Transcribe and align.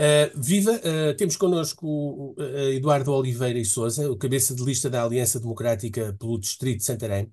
Uh, 0.00 0.32
viva! 0.34 0.72
Uh, 0.76 1.14
temos 1.14 1.36
connosco 1.36 2.34
uh, 2.38 2.42
Eduardo 2.72 3.12
Oliveira 3.12 3.58
e 3.58 3.66
Souza, 3.66 4.10
o 4.10 4.16
cabeça 4.16 4.54
de 4.54 4.64
lista 4.64 4.88
da 4.88 5.04
Aliança 5.04 5.38
Democrática 5.38 6.16
pelo 6.18 6.40
Distrito 6.40 6.78
de 6.78 6.84
Santarém. 6.84 7.30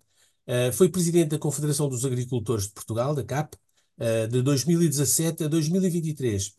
foi 0.74 0.90
presidente 0.90 1.30
da 1.30 1.40
Confederação 1.40 1.88
dos 1.88 2.04
Agricultores 2.04 2.68
de 2.68 2.74
Portugal, 2.74 3.16
da 3.16 3.24
CAP, 3.24 3.56
de 4.30 4.42
2017 4.42 5.46
a 5.46 5.48
2023. 5.48 6.56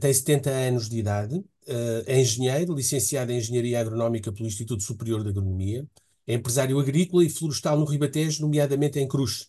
tem 0.00 0.12
70 0.12 0.50
anos 0.50 0.88
de 0.88 0.98
idade, 0.98 1.44
é 2.06 2.20
engenheiro, 2.20 2.74
licenciado 2.74 3.32
em 3.32 3.38
Engenharia 3.38 3.80
Agronómica 3.80 4.32
pelo 4.32 4.46
Instituto 4.46 4.82
Superior 4.82 5.22
de 5.22 5.30
Agronomia, 5.30 5.86
é 6.26 6.34
empresário 6.34 6.78
agrícola 6.78 7.24
e 7.24 7.30
florestal 7.30 7.78
no 7.78 7.84
Ribatejo, 7.86 8.42
nomeadamente 8.42 8.98
em 8.98 9.08
Cruz, 9.08 9.48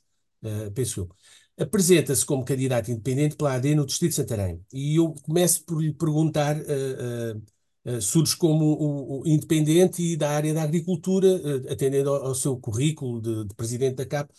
penso 0.73 1.01
eu 1.01 1.09
apresenta-se 1.57 2.25
como 2.25 2.43
candidato 2.43 2.91
independente 2.91 3.35
pela 3.35 3.53
AD 3.53 3.75
no 3.75 3.85
Distrito 3.85 4.11
de 4.11 4.15
Santarém. 4.17 4.61
E 4.73 4.97
eu 4.97 5.13
começo 5.23 5.63
por 5.65 5.81
lhe 5.81 5.93
perguntar, 5.93 6.57
uh, 6.57 7.37
uh, 7.37 7.95
uh, 7.97 8.01
surge 8.01 8.35
como 8.35 8.65
o, 8.65 9.21
o, 9.21 9.27
independente 9.27 10.01
e 10.03 10.17
da 10.17 10.31
área 10.31 10.53
da 10.53 10.63
agricultura, 10.63 11.27
atendendo 11.71 12.09
ao, 12.09 12.27
ao, 12.27 12.35
seu 12.35 12.57
currículo 12.57 13.21
de, 13.21 13.45
de 13.45 13.55
presidente 13.55 13.95
da 13.95 14.05
CAP, 14.05 14.31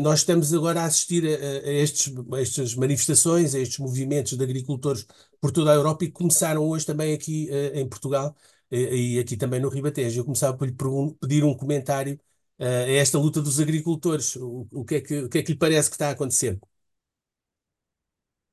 nós 0.00 0.20
estamos 0.20 0.52
agora 0.52 0.82
a 0.82 0.84
assistir 0.84 1.24
a, 1.26 1.68
a, 1.68 1.72
estes, 1.72 2.12
a, 2.32 2.40
estas 2.40 2.74
manifestações, 2.74 3.54
a 3.54 3.58
estes 3.58 3.78
movimentos 3.78 4.36
de 4.36 4.44
agricultores 4.44 5.06
por 5.40 5.50
toda 5.52 5.70
a 5.72 5.74
Europa 5.74 6.04
e 6.04 6.08
que 6.08 6.12
começaram 6.12 6.68
hoje 6.68 6.84
também 6.84 7.14
aqui 7.14 7.48
em 7.72 7.88
Portugal 7.88 8.36
e 8.70 9.18
aqui 9.18 9.36
também 9.36 9.60
no 9.60 9.68
Ribatejo. 9.70 10.20
Eu 10.20 10.24
começava 10.24 10.56
por 10.56 10.66
lhe 10.68 10.74
pedir 11.20 11.44
um 11.44 11.54
comentário 11.54 12.20
é 12.60 12.96
esta 12.96 13.18
luta 13.18 13.40
dos 13.40 13.58
agricultores. 13.58 14.36
O, 14.36 14.66
o, 14.70 14.84
que 14.84 14.96
é 14.96 15.00
que, 15.00 15.22
o 15.22 15.28
que 15.28 15.38
é 15.38 15.42
que 15.42 15.52
lhe 15.52 15.58
parece 15.58 15.88
que 15.88 15.94
está 15.94 16.08
a 16.08 16.12
acontecer? 16.12 16.58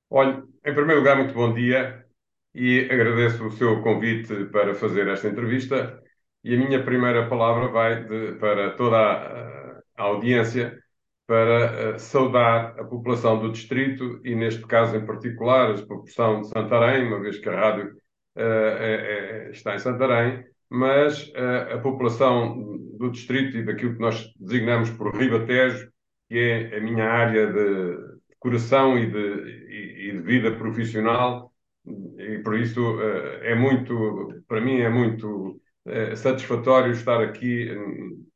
Olha, 0.10 0.44
em 0.66 0.74
primeiro 0.74 1.02
lugar, 1.02 1.18
muito 1.18 1.34
bom 1.34 1.54
dia 1.54 2.06
e 2.56 2.88
agradeço 2.90 3.46
o 3.46 3.52
seu 3.52 3.82
convite 3.84 4.46
para 4.46 4.74
fazer 4.74 5.08
esta 5.08 5.28
entrevista. 5.28 6.02
E 6.44 6.56
a 6.56 6.58
minha 6.58 6.84
primeira 6.84 7.28
palavra 7.28 7.68
vai 7.68 8.04
de, 8.06 8.34
para 8.40 8.72
toda 8.76 8.98
a, 8.98 9.82
a 9.98 10.04
audiência 10.04 10.82
para 11.28 11.96
uh, 11.96 12.00
saudar 12.00 12.80
a 12.80 12.86
população 12.86 13.40
do 13.40 13.52
distrito 13.52 14.22
e, 14.24 14.34
neste 14.34 14.66
caso 14.66 14.96
em 14.96 15.06
particular, 15.06 15.72
a 15.72 15.86
população 15.86 16.42
de 16.42 16.48
Santarém, 16.48 17.06
uma 17.06 17.20
vez 17.20 17.38
que 17.38 17.50
a 17.50 17.60
rádio 17.60 17.90
uh, 18.38 18.40
é, 18.40 19.48
é, 19.48 19.52
está 19.52 19.76
em 19.76 19.80
Santarém, 19.80 20.46
mas 20.70 21.28
uh, 21.30 21.76
a 21.76 21.78
população 21.80 22.78
do 22.98 23.10
distrito 23.10 23.58
e 23.58 23.64
daquilo 23.64 23.94
que 23.94 24.02
nós 24.02 24.34
designamos 24.40 24.90
por 24.92 25.16
Ribatejo, 25.16 25.90
que 26.30 26.38
é 26.38 26.78
a 26.78 26.82
minha 26.82 27.06
área 27.06 27.48
de 27.48 27.98
coração 28.40 28.98
e 28.98 29.10
de, 29.10 29.18
e, 29.18 30.10
e 30.10 30.12
de 30.14 30.22
vida 30.22 30.52
profissional, 30.52 31.52
e 32.18 32.40
por 32.40 32.58
isso 32.60 32.98
uh, 32.98 33.44
é 33.44 33.56
muito, 33.56 34.44
para 34.48 34.60
mim 34.60 34.80
é 34.82 34.90
muito 34.90 35.62
uh, 35.86 36.16
satisfatório 36.16 36.92
estar 36.92 37.22
aqui 37.22 37.70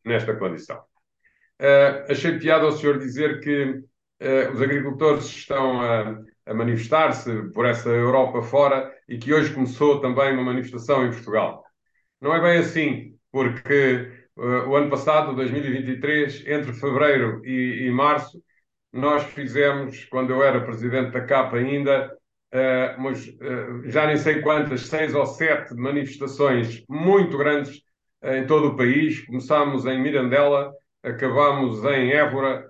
nesta 0.06 0.36
condição. 0.36 0.82
achei 2.10 2.40
piada 2.40 2.66
ao 2.66 2.72
senhor 2.72 2.98
dizer 2.98 3.40
que 3.42 3.84
os 4.54 4.62
agricultores 4.62 5.26
estão 5.26 5.82
a, 5.82 6.22
a 6.46 6.54
manifestar-se 6.54 7.50
por 7.54 7.66
essa 7.66 7.90
Europa 7.90 8.42
fora 8.42 8.92
e 9.08 9.18
que 9.18 9.34
hoje 9.34 9.54
começou 9.54 10.00
também 10.00 10.34
uma 10.34 10.44
manifestação 10.44 11.06
em 11.06 11.12
Portugal. 11.12 11.64
Não 12.22 12.36
é 12.36 12.40
bem 12.40 12.60
assim, 12.60 13.18
porque 13.32 14.08
uh, 14.38 14.70
o 14.70 14.76
ano 14.76 14.90
passado, 14.92 15.36
2023, 15.36 16.46
entre 16.48 16.72
fevereiro 16.74 17.42
e, 17.44 17.88
e, 17.88 17.92
março, 17.92 18.42
nós 18.94 19.24
fizemos, 19.24 20.06
quando 20.06 20.32
eu 20.32 20.44
era 20.44 20.64
presidente 20.64 21.12
da 21.12 21.26
CAP 21.26 21.56
ainda, 21.56 22.16
uh, 22.54 23.02
mas, 23.02 23.28
uh, 23.28 23.90
já 23.90 24.06
nem 24.06 24.18
sei 24.18 24.42
quantas, 24.42 24.82
seis 24.82 25.16
ou 25.16 25.26
sete 25.26 25.74
manifestações 25.74 26.84
muito 26.88 27.38
grandes 27.40 27.82
em 28.24 28.46
todo 28.46 28.68
o 28.68 28.78
país. 28.78 29.26
Começámos 29.26 29.86
em 29.88 30.00
Mirandela, 30.00 30.72
acabámos 31.02 31.84
em 31.86 32.12
Évora, 32.12 32.70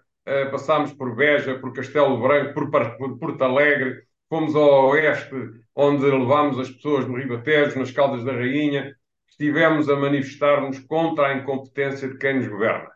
passámos 0.50 0.94
por 0.94 1.13
Beja, 1.13 1.59
por 1.59 1.73
Castelo 1.73 2.22
Branco, 2.22 2.53
por, 2.53 2.97
por 2.97 3.19
Porto 3.19 3.41
Alegre, 3.44 4.01
fomos 4.29 4.56
ao 4.56 4.91
oeste, 4.91 5.35
onde 5.75 6.06
levámos 6.06 6.57
as 6.57 6.69
pessoas 6.69 7.06
no 7.06 7.17
Ribatejo, 7.17 7.78
nas 7.78 7.91
Caldas 7.91 8.23
da 8.23 8.31
Rainha, 8.31 8.95
estivemos 9.41 9.90
a 9.90 9.96
manifestar-nos 9.96 10.78
contra 10.81 11.28
a 11.28 11.34
incompetência 11.34 12.07
de 12.07 12.18
quem 12.19 12.35
nos 12.35 12.47
governa. 12.47 12.88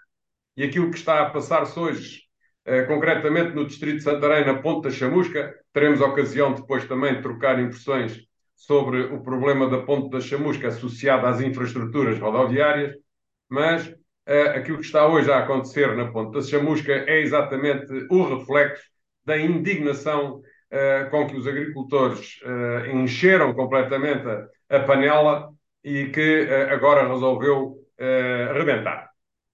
E 0.56 0.64
aquilo 0.64 0.92
que 0.92 0.98
está 0.98 1.22
a 1.22 1.30
passar-se 1.32 1.78
hoje, 1.80 2.22
eh, 2.66 2.84
concretamente 2.84 3.56
no 3.56 3.66
Distrito 3.66 3.98
de 3.98 4.04
Santarém, 4.04 4.46
na 4.46 4.62
Ponta 4.62 4.92
Chamusca, 4.92 5.56
teremos 5.74 6.02
ocasião 6.02 6.54
depois 6.54 6.86
também 6.86 7.16
de 7.16 7.24
trocar 7.24 7.60
impressões 7.60 8.22
sobre 8.56 9.06
o 9.06 9.24
problema 9.24 9.68
da 9.68 9.82
Ponte 9.82 10.12
da 10.12 10.22
Chamusca 10.22 10.68
associado 10.68 11.26
às 11.26 11.42
infraestruturas 11.42 12.20
rodoviárias, 12.20 12.96
mas 13.50 13.88
uh, 13.88 14.50
aquilo 14.56 14.78
que 14.78 14.86
está 14.86 15.08
hoje 15.08 15.32
a 15.32 15.40
acontecer 15.40 15.96
na 15.98 16.12
Ponte 16.12 16.36
da 16.36 16.44
Chamusca 16.44 16.94
é 16.94 17.22
exatamente 17.22 17.92
o 18.12 18.38
reflexo 18.38 18.84
da 19.26 19.36
indignação 19.36 20.36
uh, 20.36 21.10
com 21.10 21.28
que 21.28 21.36
os 21.36 21.48
agricultores 21.48 22.40
encheram 22.94 23.54
completamente 23.54 24.26
a, 24.28 24.78
a 24.78 24.80
panela 24.82 25.55
e 25.86 26.10
que 26.10 26.46
uh, 26.46 26.74
agora 26.74 27.08
resolveu 27.08 27.78
uh, 28.00 28.54
rebentar. 28.54 29.12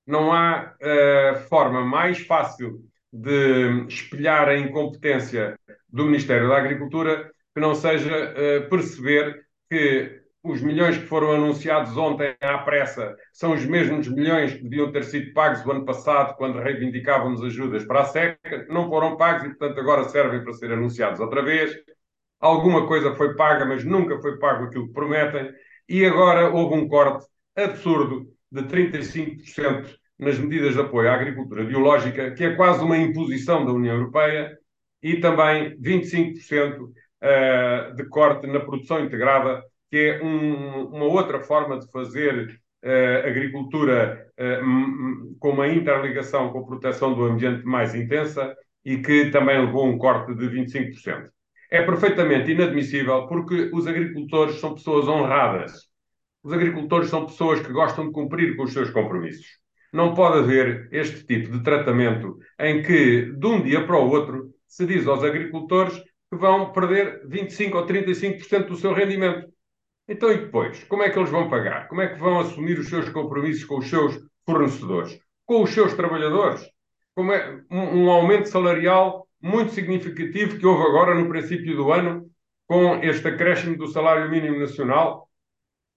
Não 0.07 0.31
há 0.31 0.73
uh, 0.81 1.37
forma 1.49 1.83
mais 1.83 2.19
fácil 2.19 2.79
de 3.11 3.85
espelhar 3.89 4.47
a 4.47 4.57
incompetência 4.57 5.59
do 5.89 6.05
Ministério 6.05 6.47
da 6.47 6.57
Agricultura 6.57 7.29
que 7.53 7.59
não 7.59 7.75
seja 7.75 8.33
perceber 8.69 9.45
que 9.69 10.21
os 10.41 10.61
milhões 10.61 10.97
que 10.97 11.05
foram 11.05 11.33
anunciados 11.33 11.97
ontem 11.97 12.33
à 12.39 12.59
pressa 12.59 13.13
são 13.33 13.51
os 13.51 13.65
mesmos 13.65 14.07
milhões 14.07 14.53
que 14.53 14.63
deviam 14.63 14.89
ter 14.89 15.03
sido 15.03 15.33
pagos 15.33 15.65
o 15.65 15.71
ano 15.71 15.83
passado, 15.83 16.37
quando 16.37 16.59
reivindicávamos 16.59 17.43
ajudas 17.43 17.83
para 17.83 18.03
a 18.03 18.05
seca, 18.05 18.65
não 18.69 18.87
foram 18.87 19.17
pagos 19.17 19.43
e, 19.43 19.49
portanto, 19.49 19.77
agora 19.81 20.05
servem 20.05 20.41
para 20.41 20.53
ser 20.53 20.71
anunciados 20.71 21.19
outra 21.19 21.41
vez. 21.41 21.75
Alguma 22.39 22.87
coisa 22.87 23.13
foi 23.15 23.35
paga, 23.35 23.65
mas 23.65 23.83
nunca 23.83 24.17
foi 24.21 24.39
pago 24.39 24.63
aquilo 24.63 24.87
que 24.87 24.93
prometem 24.93 25.53
e 25.87 26.05
agora 26.05 26.49
houve 26.49 26.75
um 26.75 26.87
corte 26.87 27.25
absurdo 27.55 28.27
de 28.51 28.63
35% 28.63 29.95
nas 30.19 30.37
medidas 30.37 30.73
de 30.73 30.81
apoio 30.81 31.09
à 31.09 31.15
agricultura 31.15 31.63
biológica, 31.63 32.31
que 32.31 32.43
é 32.43 32.55
quase 32.55 32.83
uma 32.83 32.97
imposição 32.97 33.65
da 33.65 33.71
União 33.71 33.95
Europeia, 33.95 34.57
e 35.01 35.17
também 35.17 35.75
25% 35.79 36.91
eh, 37.21 37.93
de 37.95 38.05
corte 38.05 38.47
na 38.47 38.59
produção 38.59 38.99
integrada, 39.03 39.63
que 39.91 39.97
é 39.97 40.23
um, 40.23 40.85
uma 40.87 41.05
outra 41.05 41.39
forma 41.39 41.77
de 41.77 41.91
fazer 41.91 42.59
uh, 42.83 43.27
agricultura 43.27 44.27
uh, 44.39 45.35
com 45.37 45.49
uma 45.49 45.67
interligação 45.67 46.49
com 46.51 46.59
a 46.59 46.65
proteção 46.65 47.13
do 47.13 47.25
ambiente 47.25 47.63
mais 47.63 47.93
intensa 47.93 48.55
e 48.83 48.97
que 48.97 49.29
também 49.29 49.59
levou 49.59 49.85
um 49.85 49.97
corte 49.97 50.33
de 50.33 50.47
25% 50.47 51.29
é 51.71 51.81
perfeitamente 51.83 52.51
inadmissível 52.51 53.27
porque 53.27 53.71
os 53.73 53.87
agricultores 53.87 54.59
são 54.59 54.75
pessoas 54.75 55.07
honradas. 55.07 55.89
Os 56.43 56.51
agricultores 56.51 57.09
são 57.09 57.25
pessoas 57.25 57.61
que 57.61 57.71
gostam 57.71 58.07
de 58.07 58.11
cumprir 58.11 58.57
com 58.57 58.63
os 58.63 58.73
seus 58.73 58.89
compromissos. 58.89 59.45
Não 59.93 60.13
pode 60.13 60.39
haver 60.39 60.89
este 60.91 61.25
tipo 61.25 61.51
de 61.51 61.63
tratamento 61.63 62.37
em 62.59 62.81
que, 62.81 63.31
de 63.33 63.47
um 63.47 63.61
dia 63.61 63.85
para 63.85 63.97
o 63.97 64.09
outro, 64.09 64.49
se 64.67 64.85
diz 64.85 65.07
aos 65.07 65.23
agricultores 65.23 65.97
que 66.29 66.37
vão 66.37 66.71
perder 66.71 67.25
25% 67.27 67.75
ou 67.75 67.85
35% 67.85 68.67
do 68.67 68.75
seu 68.75 68.93
rendimento. 68.93 69.47
Então, 70.07 70.31
e 70.31 70.39
depois? 70.39 70.83
Como 70.85 71.03
é 71.03 71.09
que 71.09 71.17
eles 71.17 71.29
vão 71.29 71.49
pagar? 71.49 71.87
Como 71.87 72.01
é 72.01 72.07
que 72.07 72.19
vão 72.19 72.39
assumir 72.39 72.79
os 72.79 72.89
seus 72.89 73.07
compromissos 73.09 73.63
com 73.63 73.77
os 73.77 73.89
seus 73.89 74.19
fornecedores? 74.45 75.17
Com 75.45 75.63
os 75.63 75.69
seus 75.69 75.93
trabalhadores? 75.93 76.65
Como 77.15 77.31
é 77.31 77.61
um, 77.69 78.05
um 78.05 78.11
aumento 78.11 78.49
salarial 78.49 79.27
muito 79.41 79.71
significativo 79.71 80.57
que 80.57 80.65
houve 80.65 80.83
agora 80.83 81.15
no 81.15 81.29
princípio 81.29 81.75
do 81.75 81.91
ano, 81.91 82.29
com 82.67 82.95
este 83.03 83.27
acréscimo 83.27 83.77
do 83.77 83.87
salário 83.87 84.29
mínimo 84.29 84.59
nacional. 84.59 85.27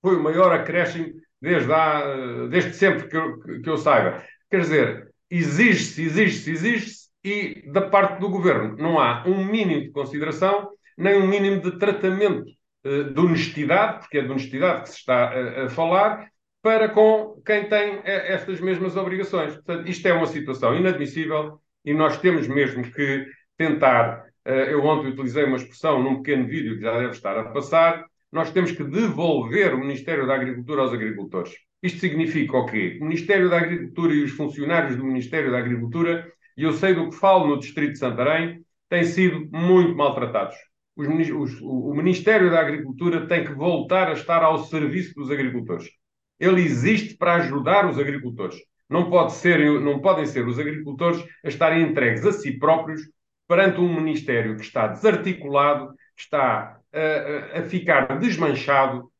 Foi 0.02 0.17
o 0.17 0.23
maior 0.23 0.52
acréscimo 0.52 1.12
desde, 1.41 1.73
há, 1.73 2.46
desde 2.49 2.75
sempre 2.75 3.08
que 3.08 3.17
eu, 3.17 3.41
que 3.62 3.69
eu 3.69 3.76
saiba. 3.76 4.23
Quer 4.50 4.61
dizer, 4.61 5.08
exige-se, 5.31 6.02
exige-se, 6.02 6.50
exige-se, 6.50 7.05
e 7.23 7.70
da 7.73 7.82
parte 7.82 8.20
do 8.20 8.29
governo 8.29 8.76
não 8.76 8.99
há 9.00 9.25
um 9.26 9.44
mínimo 9.44 9.82
de 9.82 9.90
consideração, 9.90 10.70
nem 10.97 11.17
um 11.17 11.26
mínimo 11.26 11.61
de 11.61 11.79
tratamento 11.79 12.50
uh, 12.85 13.05
de 13.05 13.20
honestidade, 13.20 14.00
porque 14.00 14.19
é 14.19 14.23
de 14.23 14.31
honestidade 14.31 14.82
que 14.82 14.90
se 14.90 14.97
está 14.97 15.31
a, 15.31 15.64
a 15.64 15.69
falar, 15.70 16.29
para 16.62 16.88
com 16.88 17.43
quem 17.44 17.69
tem 17.69 18.00
eh, 18.05 18.32
estas 18.32 18.58
mesmas 18.58 18.97
obrigações. 18.97 19.55
Portanto, 19.55 19.87
isto 19.87 20.08
é 20.08 20.14
uma 20.14 20.26
situação 20.26 20.75
inadmissível 20.75 21.61
e 21.84 21.92
nós 21.92 22.19
temos 22.19 22.48
mesmo 22.48 22.82
que 22.90 23.26
tentar. 23.56 24.25
Eh, 24.44 24.72
eu 24.72 24.84
ontem 24.84 25.08
utilizei 25.08 25.44
uma 25.44 25.56
expressão 25.56 26.02
num 26.02 26.22
pequeno 26.22 26.46
vídeo 26.46 26.76
que 26.76 26.82
já 26.82 26.98
deve 26.98 27.12
estar 27.12 27.38
a 27.38 27.44
passar. 27.50 28.04
Nós 28.32 28.50
temos 28.50 28.72
que 28.72 28.82
devolver 28.82 29.75
o 29.75 29.78
Ministério 29.78 30.26
da 30.26 30.34
Agricultura 30.34 30.82
aos 30.82 30.92
agricultores. 30.92 31.54
Isto 31.82 32.00
significa 32.00 32.56
o 32.56 32.66
quê? 32.66 32.98
O 33.00 33.04
Ministério 33.04 33.50
da 33.50 33.58
Agricultura 33.58 34.14
e 34.14 34.22
os 34.22 34.32
funcionários 34.32 34.96
do 34.96 35.04
Ministério 35.04 35.50
da 35.52 35.58
Agricultura, 35.58 36.26
e 36.56 36.62
eu 36.64 36.72
sei 36.72 36.94
do 36.94 37.10
que 37.10 37.16
falo 37.16 37.46
no 37.46 37.58
Distrito 37.58 37.92
de 37.92 37.98
Santarém, 37.98 38.64
têm 38.88 39.04
sido 39.04 39.48
muito 39.52 39.94
maltratados. 39.94 40.56
os, 40.96 41.06
os, 41.06 41.60
o 41.60 41.92
Ministério 41.94 42.50
da 42.50 42.60
Agricultura 42.60 43.26
tem 43.26 43.44
que 43.44 43.52
voltar 43.52 44.08
a 44.08 44.14
estar 44.14 44.42
ao 44.42 44.64
serviço 44.64 45.14
dos 45.14 45.30
agricultores. 45.30 45.90
Ele 46.40 46.62
existe 46.62 47.16
para 47.16 47.34
ajudar 47.34 47.88
os 47.88 47.98
agricultores. 47.98 48.56
Não, 48.88 49.08
pode 49.08 49.32
ser, 49.32 49.81
não 49.81 49.98
podem 50.00 50.26
ser 50.26 50.46
os 50.46 50.58
agricultores 50.58 51.25
a 51.44 51.48
estarem 51.48 51.82
entregues 51.82 52.25
a 52.25 52.32
si 52.32 52.58
próprios 52.58 53.00
perante 53.48 53.81
um 53.81 53.94
Ministério 53.94 54.56
que 54.56 54.62
está 54.62 54.86
desarticulado, 54.86 55.88
que 56.16 56.22
está 56.22 56.78
a, 56.92 57.58
a 57.58 57.62
ficar 57.64 58.19
desmanchado, 58.19 59.10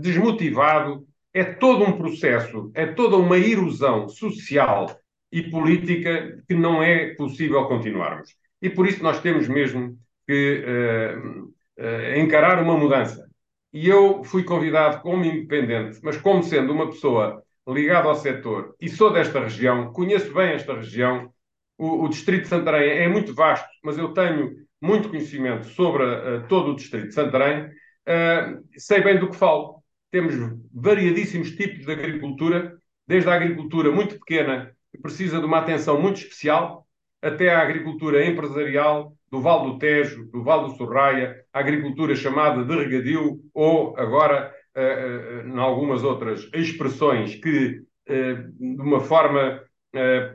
desmotivado. 0.00 1.06
É 1.34 1.42
todo 1.44 1.84
um 1.84 1.96
processo, 1.96 2.70
é 2.74 2.86
toda 2.86 3.16
uma 3.16 3.38
erosão 3.38 4.08
social 4.08 4.86
e 5.32 5.42
política 5.50 6.38
que 6.46 6.54
não 6.54 6.82
é 6.82 7.14
possível 7.14 7.64
continuarmos. 7.66 8.34
E 8.60 8.68
por 8.68 8.86
isso 8.86 9.02
nós 9.02 9.20
temos 9.20 9.48
mesmo 9.48 9.98
que 10.26 10.64
uh, 10.64 11.44
uh, 11.82 12.16
encarar 12.18 12.62
uma 12.62 12.76
mudança. 12.76 13.26
E 13.72 13.88
eu 13.88 14.22
fui 14.22 14.44
convidado 14.44 15.00
como 15.00 15.24
independente, 15.24 15.98
mas 16.02 16.18
como 16.18 16.42
sendo 16.42 16.72
uma 16.72 16.86
pessoa 16.86 17.42
ligada 17.68 18.08
ao 18.08 18.14
setor 18.14 18.74
e 18.80 18.88
sou 18.88 19.12
desta 19.12 19.40
região, 19.40 19.92
conheço 19.92 20.32
bem 20.32 20.52
esta 20.52 20.74
região. 20.74 21.32
O, 21.78 22.04
o 22.04 22.08
Distrito 22.08 22.42
de 22.42 22.48
Santarém 22.48 22.90
é 22.90 23.08
muito 23.08 23.34
vasto, 23.34 23.68
mas 23.82 23.98
eu 23.98 24.12
tenho 24.12 24.52
muito 24.80 25.08
conhecimento 25.08 25.66
sobre 25.66 26.04
uh, 26.04 26.46
todo 26.48 26.72
o 26.72 26.76
Distrito 26.76 27.08
de 27.08 27.14
Santarém. 27.14 27.70
sei 28.76 29.00
bem 29.00 29.18
do 29.18 29.30
que 29.30 29.36
falo. 29.36 29.82
Temos 30.10 30.34
variadíssimos 30.72 31.52
tipos 31.52 31.86
de 31.86 31.92
agricultura, 31.92 32.76
desde 33.06 33.30
a 33.30 33.34
agricultura 33.34 33.90
muito 33.90 34.18
pequena, 34.18 34.74
que 34.92 35.00
precisa 35.00 35.38
de 35.38 35.46
uma 35.46 35.58
atenção 35.58 36.00
muito 36.00 36.18
especial, 36.18 36.86
até 37.22 37.48
a 37.54 37.62
agricultura 37.62 38.26
empresarial, 38.26 39.16
do 39.30 39.40
Val 39.40 39.64
do 39.64 39.78
Tejo, 39.78 40.26
do 40.30 40.44
Val 40.44 40.68
do 40.68 40.76
Sorraia, 40.76 41.42
a 41.52 41.60
agricultura 41.60 42.14
chamada 42.14 42.62
de 42.62 42.76
regadio, 42.76 43.40
ou 43.54 43.96
agora, 43.96 44.52
uh, 44.52 44.52
uh, 44.52 44.61
em 44.74 45.58
algumas 45.58 46.02
outras 46.02 46.48
expressões 46.54 47.34
que, 47.34 47.82
uh, 48.08 48.52
de 48.58 48.82
uma 48.82 49.00
forma 49.00 49.62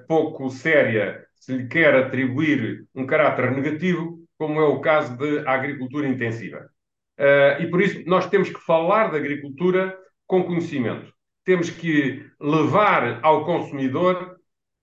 pouco 0.08 0.52
séria, 0.52 1.26
se 1.34 1.52
lhe 1.52 1.68
quer 1.68 1.96
atribuir 1.96 2.86
um 2.94 3.08
caráter 3.08 3.50
negativo, 3.50 4.20
como 4.38 4.62
é 4.62 4.64
o 4.64 4.80
caso 4.80 5.18
da 5.18 5.52
agricultura 5.52 6.08
intensiva. 6.08 6.70
e 7.60 7.66
por 7.66 7.82
isso 7.82 8.04
nós 8.06 8.30
temos 8.30 8.52
que 8.52 8.60
falar 8.60 9.08
da 9.08 9.18
agricultura 9.18 9.98
com 10.28 10.44
conhecimento. 10.44 11.12
Temos 11.44 11.72
que 11.72 12.24
levar 12.40 13.20
ao 13.24 13.46
consumidor 13.46 14.38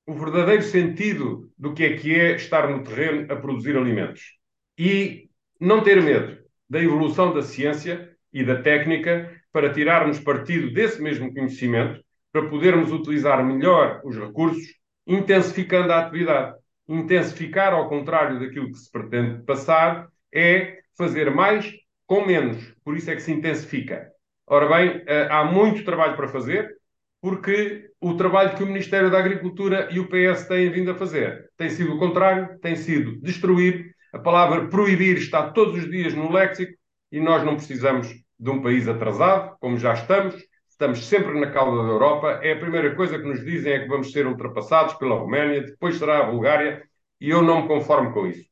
o 0.06 0.15
verdadeiro 0.15 0.62
sentido 0.62 1.51
do 1.56 1.73
que 1.73 1.85
é 1.85 1.97
que 1.97 2.15
é 2.15 2.37
estar 2.37 2.69
no 2.69 2.83
terreno 2.83 3.33
a 3.33 3.37
produzir 3.37 3.77
alimentos. 3.77 4.39
E 4.79 5.29
não 5.61 5.83
ter 5.83 6.03
medo 6.03 6.43
da 6.69 6.83
evolução 6.83 7.33
da 7.33 7.43
ciência 7.43 8.11
e 8.33 8.45
da 8.45 8.61
técnica 8.61 9.31
para 9.55 9.73
tirarmos 9.73 10.19
partido 10.19 10.73
desse 10.73 11.01
mesmo 11.01 11.33
conhecimento, 11.33 12.03
para 12.33 12.49
podermos 12.49 12.91
utilizar 12.91 13.45
melhor 13.47 14.01
os 14.05 14.19
recursos, 14.19 14.67
intensificando 15.06 15.93
a 15.93 16.01
atividade. 16.01 16.56
Intensificar, 16.89 17.73
ao 17.73 17.89
contrário 17.89 18.41
daquilo 18.41 18.73
que 18.73 18.79
se 18.79 18.91
pretende 18.91 19.45
passar, 19.45 20.09
é 20.35 20.81
fazer 20.99 21.31
mais 21.31 21.73
com 22.05 22.27
menos. 22.27 22.75
Por 22.85 22.97
isso 22.97 23.09
é 23.12 23.15
que 23.15 23.23
se 23.23 23.31
intensifica. 23.31 24.11
Ora 24.45 24.67
bem, 24.67 25.05
eh, 25.06 25.29
há 25.31 25.45
muito 25.45 25.85
trabalho 25.85 26.17
para 26.17 26.27
fazer, 26.27 26.77
porque 27.23 27.91
o 28.01 28.15
trabalho 28.17 28.56
que 28.56 28.62
o 28.65 28.67
Ministério 28.67 29.09
da 29.09 29.21
Agricultura 29.21 29.89
e 29.93 30.01
o 30.01 30.09
PS 30.09 30.49
têm 30.49 30.69
vindo 30.69 30.91
a 30.91 30.97
fazer 30.97 31.49
tem 31.56 31.71
sido 31.71 31.95
o 31.95 31.99
contrário, 32.01 32.59
tem 32.59 32.75
sido 32.75 33.21
destruir. 33.21 33.95
A 34.12 34.19
palavra 34.19 34.67
proibir 34.67 35.17
está 35.17 35.49
todos 35.49 35.85
os 35.85 35.89
dias 35.89 36.12
no 36.12 36.33
léxico 36.33 36.73
e 37.12 37.21
nós 37.21 37.45
não 37.45 37.55
precisamos 37.55 38.24
de 38.44 38.50
um 38.50 38.61
país 38.61 38.87
atrasado, 38.87 39.56
como 39.58 39.79
já 39.79 39.94
estamos. 39.94 40.37
Estamos 40.69 41.06
sempre 41.06 41.41
na 41.41 41.50
cauda 41.50 41.82
da 41.82 41.88
Europa. 41.88 42.41
É 42.43 42.52
a 42.52 42.58
primeira 42.58 42.94
coisa 42.94 43.19
que 43.19 43.26
nos 43.26 43.43
dizem 43.43 43.73
é 43.73 43.79
que 43.81 43.88
vamos 43.88 44.12
ser 44.12 44.26
ultrapassados 44.26 44.93
pela 44.94 45.14
Roménia, 45.17 45.62
depois 45.62 45.96
será 45.96 46.19
a 46.19 46.31
Bulgária, 46.31 46.82
e 47.19 47.31
eu 47.31 47.41
não 47.41 47.62
me 47.62 47.69
conformo 47.69 48.12
com 48.12 48.26
isso. 48.26 48.44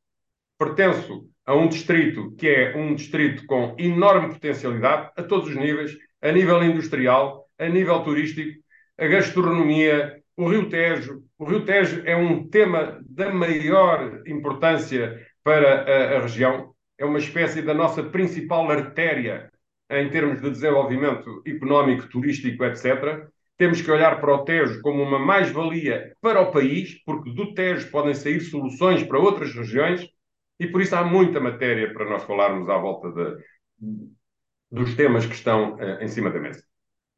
Pertenço 0.58 1.28
a 1.44 1.54
um 1.54 1.68
distrito 1.68 2.34
que 2.38 2.48
é 2.48 2.74
um 2.74 2.94
distrito 2.94 3.44
com 3.44 3.76
enorme 3.78 4.32
potencialidade, 4.32 5.10
a 5.14 5.22
todos 5.22 5.50
os 5.50 5.56
níveis, 5.56 5.94
a 6.22 6.32
nível 6.32 6.62
industrial, 6.64 7.46
a 7.58 7.68
nível 7.68 8.02
turístico, 8.02 8.62
a 8.96 9.06
gastronomia, 9.06 10.22
o 10.38 10.48
Rio 10.48 10.70
Tejo. 10.70 11.22
O 11.38 11.44
Rio 11.44 11.66
Tejo 11.66 12.02
é 12.06 12.16
um 12.16 12.48
tema 12.48 12.98
da 13.06 13.30
maior 13.30 14.22
importância 14.26 15.20
para 15.44 15.82
a, 15.82 16.16
a 16.16 16.20
região. 16.22 16.72
É 16.96 17.04
uma 17.04 17.18
espécie 17.18 17.60
da 17.60 17.74
nossa 17.74 18.02
principal 18.02 18.70
artéria 18.70 19.51
em 19.92 20.10
termos 20.10 20.40
de 20.40 20.50
desenvolvimento 20.50 21.42
económico, 21.46 22.08
turístico, 22.08 22.64
etc. 22.64 23.28
Temos 23.56 23.80
que 23.80 23.90
olhar 23.90 24.20
para 24.20 24.34
o 24.34 24.44
Tejo 24.44 24.80
como 24.80 25.02
uma 25.02 25.18
mais-valia 25.18 26.14
para 26.20 26.40
o 26.40 26.50
país, 26.50 27.02
porque 27.04 27.32
do 27.32 27.54
Tejo 27.54 27.90
podem 27.90 28.14
sair 28.14 28.40
soluções 28.40 29.02
para 29.02 29.18
outras 29.18 29.54
regiões, 29.54 30.08
e 30.58 30.66
por 30.66 30.80
isso 30.80 30.96
há 30.96 31.04
muita 31.04 31.40
matéria 31.40 31.92
para 31.92 32.08
nós 32.08 32.24
falarmos 32.24 32.68
à 32.68 32.78
volta 32.78 33.10
de, 33.10 34.12
dos 34.70 34.94
temas 34.94 35.26
que 35.26 35.34
estão 35.34 35.74
uh, 35.74 36.02
em 36.02 36.08
cima 36.08 36.30
da 36.30 36.40
mesa. 36.40 36.64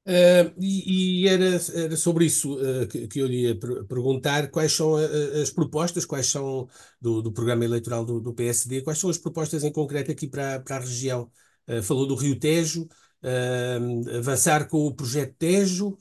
Uh, 0.07 0.53
e, 0.61 1.23
e 1.23 1.29
era, 1.29 1.57
era, 1.75 1.97
sobre 1.97 2.27
isso 2.27 2.57
uh, 2.57 2.87
que, 2.87 3.09
que, 3.09 3.21
eu 3.21 3.27
ia 3.27 3.59
per 3.59 3.85
perguntar 3.87 4.51
quais 4.51 4.71
são 4.71 4.97
a, 4.97 5.01
as 5.41 5.49
propostas, 5.49 6.05
quais 6.05 6.27
são 6.27 6.69
do, 7.01 7.23
do 7.23 7.33
programa 7.33 7.65
eleitoral 7.65 8.05
do, 8.05 8.21
do, 8.21 8.35
PSD, 8.35 8.83
quais 8.83 8.99
são 8.99 9.09
as 9.09 9.17
propostas 9.17 9.65
em 9.65 9.73
concreto 9.73 10.11
aqui 10.11 10.29
para, 10.29 10.61
para 10.61 10.77
a 10.77 10.81
região. 10.81 11.31
Uh, 11.69 11.83
falou 11.83 12.07
do 12.07 12.15
Rio 12.15 12.39
Tejo, 12.39 12.87
avançar 14.19 14.69
com 14.69 14.87
o 14.87 14.95
projeto 14.95 15.35
Tejo, 15.39 15.97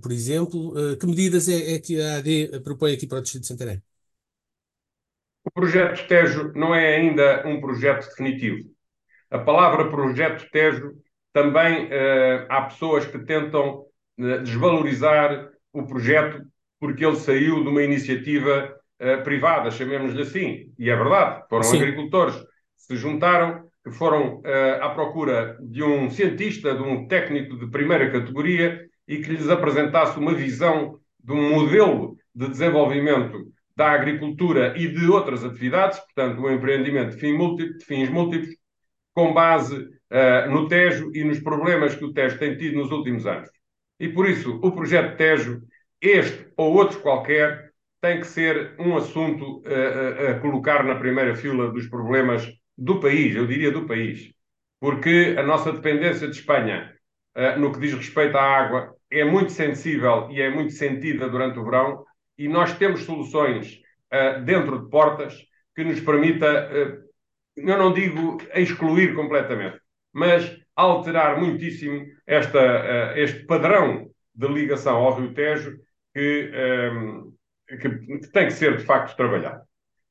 por 0.00 0.12
exemplo. 0.12 0.72
que 0.96 1.06
medidas 1.06 1.48
é, 1.48 1.74
é, 1.74 1.78
que 1.80 2.00
a 2.00 2.18
AD 2.18 2.60
propõe 2.62 2.92
aqui 2.92 3.04
para 3.04 3.18
o 3.18 3.20
Distrito 3.20 3.42
de 3.42 3.48
Santarém? 3.48 3.82
O 5.44 5.50
projeto 5.50 6.06
Tejo 6.06 6.52
não 6.54 6.72
é 6.72 6.96
ainda 6.96 7.46
um 7.48 7.60
projeto 7.60 8.06
definitivo. 8.08 8.68
A 9.30 9.38
palavra 9.38 9.90
projeto 9.90 10.48
Tejo 10.50 10.92
também 11.32 11.86
uh, 11.86 12.46
há 12.48 12.62
pessoas 12.62 13.06
que 13.06 13.18
tentam 13.20 13.86
uh, 14.18 14.42
desvalorizar 14.42 15.48
o 15.72 15.86
projeto 15.86 16.44
porque 16.78 17.04
ele 17.04 17.16
saiu 17.16 17.62
de 17.62 17.68
uma 17.68 17.82
iniciativa 17.82 18.74
uh, 19.00 19.22
privada, 19.22 19.70
chamemos-lhe 19.70 20.22
assim. 20.22 20.72
E 20.78 20.90
é 20.90 20.96
verdade, 20.96 21.44
foram 21.48 21.62
Sim. 21.62 21.76
agricultores 21.76 22.34
se 22.76 22.96
juntaram, 22.96 23.69
foram 23.92 24.42
à 24.80 24.88
procura 24.90 25.56
de 25.60 25.82
um 25.82 26.10
cientista, 26.10 26.74
de 26.74 26.82
um 26.82 27.06
técnico 27.06 27.58
de 27.58 27.70
primeira 27.70 28.10
categoria 28.10 28.80
e 29.06 29.18
que 29.18 29.30
lhes 29.30 29.48
apresentasse 29.48 30.18
uma 30.18 30.34
visão 30.34 30.98
de 31.22 31.32
um 31.32 31.50
modelo 31.50 32.16
de 32.34 32.48
desenvolvimento 32.48 33.46
da 33.76 33.92
agricultura 33.92 34.74
e 34.76 34.88
de 34.88 35.06
outras 35.06 35.44
atividades, 35.44 35.98
portanto, 35.98 36.40
um 36.40 36.50
empreendimento 36.50 37.14
de, 37.14 37.16
fim 37.20 37.32
múltiplo, 37.32 37.78
de 37.78 37.84
fins 37.84 38.08
múltiplos, 38.08 38.54
com 39.14 39.32
base 39.32 39.76
uh, 39.76 40.50
no 40.50 40.68
Tejo 40.68 41.10
e 41.14 41.24
nos 41.24 41.40
problemas 41.40 41.94
que 41.94 42.04
o 42.04 42.12
Tejo 42.12 42.38
tem 42.38 42.56
tido 42.56 42.78
nos 42.78 42.90
últimos 42.90 43.26
anos. 43.26 43.48
E 43.98 44.08
por 44.08 44.28
isso, 44.28 44.58
o 44.62 44.72
projeto 44.72 45.16
Tejo, 45.16 45.62
este 46.00 46.46
ou 46.56 46.74
outro 46.74 47.00
qualquer, 47.00 47.70
tem 48.00 48.20
que 48.20 48.26
ser 48.26 48.74
um 48.78 48.96
assunto 48.96 49.60
uh, 49.60 50.30
a 50.30 50.40
colocar 50.40 50.84
na 50.84 50.94
primeira 50.94 51.34
fila 51.34 51.70
dos 51.70 51.86
problemas 51.86 52.46
do 52.80 52.98
país, 53.00 53.36
eu 53.36 53.46
diria 53.46 53.70
do 53.70 53.86
país. 53.86 54.32
Porque 54.80 55.36
a 55.38 55.42
nossa 55.42 55.72
dependência 55.72 56.26
de 56.26 56.36
Espanha, 56.36 56.94
uh, 57.36 57.58
no 57.60 57.72
que 57.72 57.80
diz 57.80 57.94
respeito 57.94 58.36
à 58.36 58.42
água, 58.42 58.94
é 59.10 59.24
muito 59.24 59.52
sensível 59.52 60.28
e 60.30 60.40
é 60.40 60.50
muito 60.50 60.72
sentida 60.72 61.28
durante 61.28 61.58
o 61.58 61.64
verão, 61.64 62.04
e 62.38 62.48
nós 62.48 62.76
temos 62.78 63.02
soluções 63.02 63.80
dentro 64.44 64.82
de 64.82 64.90
portas 64.90 65.36
que 65.74 65.84
nos 65.84 66.00
permita 66.00 66.68
eu 67.56 67.78
não 67.78 67.92
digo 67.92 68.38
excluir 68.54 69.14
completamente, 69.14 69.80
mas 70.12 70.58
alterar 70.74 71.38
muitíssimo 71.38 72.06
esta, 72.26 72.58
uh, 72.58 73.18
este 73.18 73.44
padrão 73.44 74.10
de 74.34 74.48
ligação 74.48 74.96
ao 74.96 75.20
Rio 75.20 75.34
Tejo 75.34 75.78
que, 76.14 76.50
um, 76.92 77.32
que, 77.68 78.30
tem 78.32 78.46
que 78.46 78.52
ser 78.52 78.76
de 78.76 78.84
facto 78.84 79.16
trabalhado. 79.16 79.62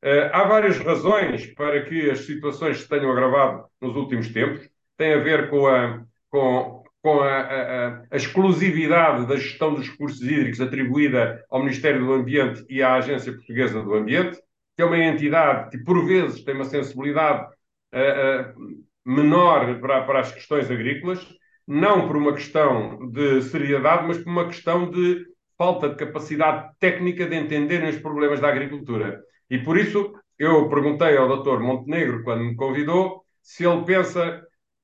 Uh, 0.04 0.32
há 0.32 0.44
várias 0.46 0.78
razões 0.78 1.46
para 1.48 1.84
que 1.84 2.10
as 2.10 2.20
situações 2.20 2.82
se 2.82 2.88
tenham 2.88 3.12
agravado 3.12 3.66
nos 3.82 3.96
últimos 3.96 4.30
tempos. 4.30 4.70
Tem 4.98 5.14
a 5.14 5.20
ver 5.20 5.50
com 5.50 5.68
a, 5.68 6.04
com, 6.30 6.84
com 7.02 7.20
a, 7.20 7.40
a, 7.40 8.04
a, 8.10 8.16
exclusividade 8.16 9.28
da 9.28 9.36
gestão 9.36 9.74
dos 9.74 9.90
recursos 9.90 10.22
hídricos 10.22 10.62
atribuída 10.62 11.44
ao 11.50 11.60
Ministério 11.60 12.06
do 12.06 12.14
Ambiente 12.14 12.66
e 12.70 12.82
à 12.82 12.96
Agência 12.96 13.34
Portuguesa 13.34 13.82
do 13.82 13.94
Ambiente, 13.94 14.40
que 14.76 14.82
é 14.82 14.86
uma 14.86 14.98
entidade 14.98 15.70
que, 15.70 15.78
por 15.84 16.06
vezes, 16.06 16.44
tem 16.44 16.56
uma 16.56 16.66
sensibilidade 16.66 17.46
uh, 17.94 18.58
uh, 18.58 18.86
menor 19.06 19.80
para, 19.82 20.04
para 20.04 20.20
as 20.22 20.32
questões 20.32 20.72
agrícolas, 20.72 21.28
não 21.68 22.08
por 22.08 22.16
uma 22.16 22.34
questão 22.34 23.10
de 23.12 23.42
seriedade, 23.44 24.08
mas 24.08 24.18
por 24.18 24.30
uma 24.30 24.48
questão 24.48 24.90
de 24.90 25.26
falta 25.58 25.90
de 25.90 25.96
capacidade 25.96 26.70
técnica 26.80 27.28
de 27.28 27.36
entenderem 27.36 27.90
os 27.90 27.98
problemas 27.98 28.40
da 28.40 28.48
agricultura. 28.48 29.22
E 29.50 29.58
por 29.60 29.78
isso 29.78 30.14
eu 30.38 30.70
perguntei 30.70 31.18
ao 31.18 31.42
Dr. 31.42 31.60
Montenegro, 31.60 32.24
quando 32.24 32.44
me 32.44 32.56
convidou, 32.56 33.24
se 33.42 33.66
ele 33.66 33.84
pensa 33.84 34.42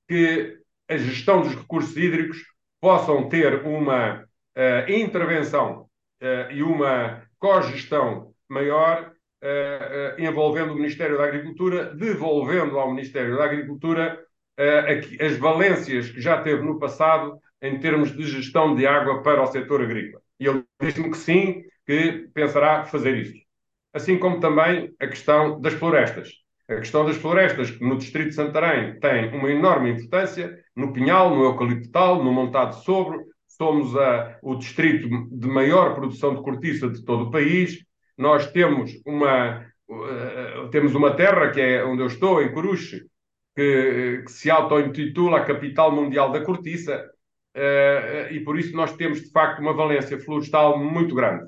que 0.08 0.58
a 0.90 0.98
gestão 0.98 1.42
dos 1.42 1.56
recursos 1.56 1.96
hídricos 1.96 2.44
possam 2.82 3.30
ter 3.30 3.66
uma 3.66 4.22
uh, 4.22 4.92
intervenção 4.92 5.88
uh, 6.22 6.52
e 6.52 6.62
uma 6.62 7.24
cogestão 7.40 8.34
maior, 8.50 9.12
uh, 9.44 10.22
envolvendo 10.22 10.74
o 10.74 10.76
Ministério 10.76 11.18
da 11.18 11.26
Agricultura, 11.26 11.96
devolvendo 11.96 12.78
ao 12.78 12.92
Ministério 12.94 13.38
da 13.38 13.46
Agricultura 13.46 14.22
as 15.20 15.36
valências 15.36 16.10
que 16.10 16.22
já 16.22 16.42
teve 16.42 16.64
no 16.64 16.80
passado 16.80 17.38
em 17.62 17.78
termos 17.78 18.16
de 18.16 18.24
gestão 18.24 18.74
de 18.74 18.88
água 18.88 19.22
para 19.22 19.44
o 19.44 19.48
setor 19.48 19.82
agrícola. 19.82 20.22
E 20.40 20.48
ele 20.48 20.64
disse-me 20.82 21.12
que 21.12 21.18
sim, 21.18 21.64
que 21.86 22.30
pensará 22.34 22.86
fazer 22.86 23.18
isso. 23.18 23.45
Assim 23.96 24.20
como 24.20 24.42
também 24.42 24.94
a 25.00 25.08
questão 25.08 25.62
das 25.62 25.74
florestas. 25.74 26.30
A 26.68 26.76
questão 26.76 27.06
das 27.06 27.16
florestas, 27.16 27.72
que 27.72 27.82
no 27.82 27.98
Distrito 27.98 28.28
de 28.28 28.36
Santarém 28.36 29.00
tem 29.00 29.30
uma 29.34 29.50
enorme 29.50 29.92
importância, 29.92 30.60
no 30.76 30.92
Pinhal, 30.92 31.34
no 31.34 31.46
Eucaliptal, 31.46 32.22
no 32.22 32.34
Montado 32.34 32.76
Sobre, 32.84 33.18
somos 33.48 33.96
a, 33.96 34.38
o 34.42 34.56
distrito 34.56 35.08
de 35.32 35.48
maior 35.48 35.96
produção 35.96 36.36
de 36.36 36.42
cortiça 36.42 36.90
de 36.90 37.06
todo 37.06 37.24
o 37.24 37.32
país. 37.32 37.86
Nós 38.18 38.52
temos 38.52 38.92
uma, 39.06 39.66
uh, 39.88 40.70
temos 40.72 40.94
uma 40.94 41.16
terra, 41.16 41.50
que 41.52 41.62
é 41.62 41.86
onde 41.86 42.02
eu 42.02 42.08
estou, 42.08 42.44
em 42.44 42.52
Coruche, 42.52 43.06
que, 43.56 44.24
que 44.26 44.32
se 44.34 44.52
auto-intitula 44.52 45.38
a 45.38 45.46
capital 45.46 45.90
mundial 45.96 46.34
da 46.34 46.44
cortiça, 46.44 47.10
uh, 47.56 48.34
e 48.34 48.42
por 48.42 48.60
isso 48.60 48.76
nós 48.76 48.94
temos, 48.98 49.22
de 49.22 49.32
facto, 49.32 49.62
uma 49.62 49.72
valência 49.72 50.20
florestal 50.20 50.78
muito 50.78 51.16
grande. 51.16 51.46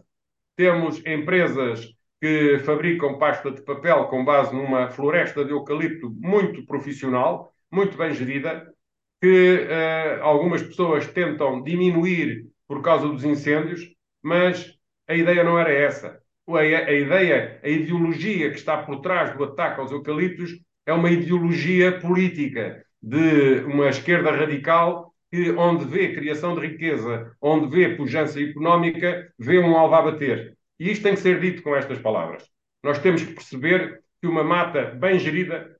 Temos 0.56 1.06
empresas 1.06 1.97
que 2.21 2.59
fabricam 2.59 3.17
pasta 3.17 3.51
de 3.51 3.62
papel 3.62 4.05
com 4.05 4.25
base 4.25 4.55
numa 4.55 4.89
floresta 4.89 5.45
de 5.45 5.51
eucalipto 5.51 6.09
muito 6.19 6.65
profissional, 6.65 7.53
muito 7.71 7.97
bem 7.97 8.13
gerida, 8.13 8.74
que 9.21 9.67
uh, 9.67 10.24
algumas 10.24 10.62
pessoas 10.63 11.07
tentam 11.07 11.62
diminuir 11.63 12.47
por 12.67 12.81
causa 12.81 13.07
dos 13.07 13.24
incêndios, 13.24 13.81
mas 14.21 14.74
a 15.07 15.15
ideia 15.15 15.43
não 15.43 15.59
era 15.59 15.71
essa. 15.71 16.19
A, 16.50 16.63
ideia, 16.63 17.59
a 17.63 17.67
ideologia 17.67 18.50
que 18.50 18.57
está 18.57 18.77
por 18.77 19.01
trás 19.01 19.36
do 19.36 19.43
ataque 19.43 19.79
aos 19.81 19.91
eucaliptos 19.91 20.51
é 20.86 20.93
uma 20.93 21.12
ideologia 21.12 22.00
política 22.00 22.83
de 23.01 23.62
uma 23.65 23.89
esquerda 23.89 24.31
radical 24.31 25.13
que, 25.29 25.51
onde 25.51 25.86
vê 25.86 26.13
criação 26.15 26.55
de 26.55 26.65
riqueza, 26.67 27.36
onde 27.41 27.67
vê 27.67 27.95
pujança 27.95 28.41
económica, 28.41 29.31
vê 29.38 29.59
um 29.59 29.75
alvo 29.75 29.95
a 29.95 30.01
bater. 30.01 30.57
E 30.79 30.91
isto 30.91 31.03
tem 31.03 31.15
que 31.15 31.22
ser 31.22 31.39
dito 31.39 31.63
com 31.63 31.75
estas 31.75 32.00
palavras. 32.00 32.48
Nós 32.84 33.00
temos 33.00 33.24
que 33.24 33.34
perceber 33.34 34.01
que 34.22 34.27
uma 34.27 34.43
mata 34.43 34.86
bem 34.86 35.19
gerida 35.19 35.75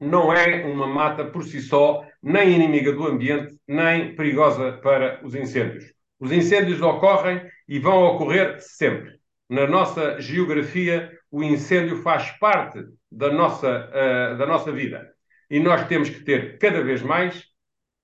não 0.00 0.32
é 0.32 0.64
uma 0.64 0.86
mata 0.86 1.24
por 1.24 1.44
si 1.44 1.60
só, 1.60 2.06
nem 2.22 2.52
inimiga 2.52 2.92
do 2.92 3.06
ambiente, 3.06 3.58
nem 3.68 4.14
perigosa 4.14 4.72
para 4.72 5.20
os 5.24 5.34
incêndios. 5.34 5.92
Os 6.18 6.32
incêndios 6.32 6.80
ocorrem 6.80 7.42
e 7.68 7.78
vão 7.78 8.04
ocorrer 8.04 8.56
sempre. 8.60 9.18
Na 9.48 9.66
nossa 9.66 10.20
geografia, 10.20 11.10
o 11.30 11.42
incêndio 11.42 12.02
faz 12.02 12.30
parte 12.38 12.82
da 13.10 13.32
nossa, 13.32 13.88
uh, 13.88 14.38
da 14.38 14.46
nossa 14.46 14.72
vida. 14.72 15.12
E 15.50 15.58
nós 15.58 15.86
temos 15.88 16.08
que 16.08 16.20
ter 16.22 16.58
cada 16.58 16.82
vez 16.82 17.02
mais 17.02 17.44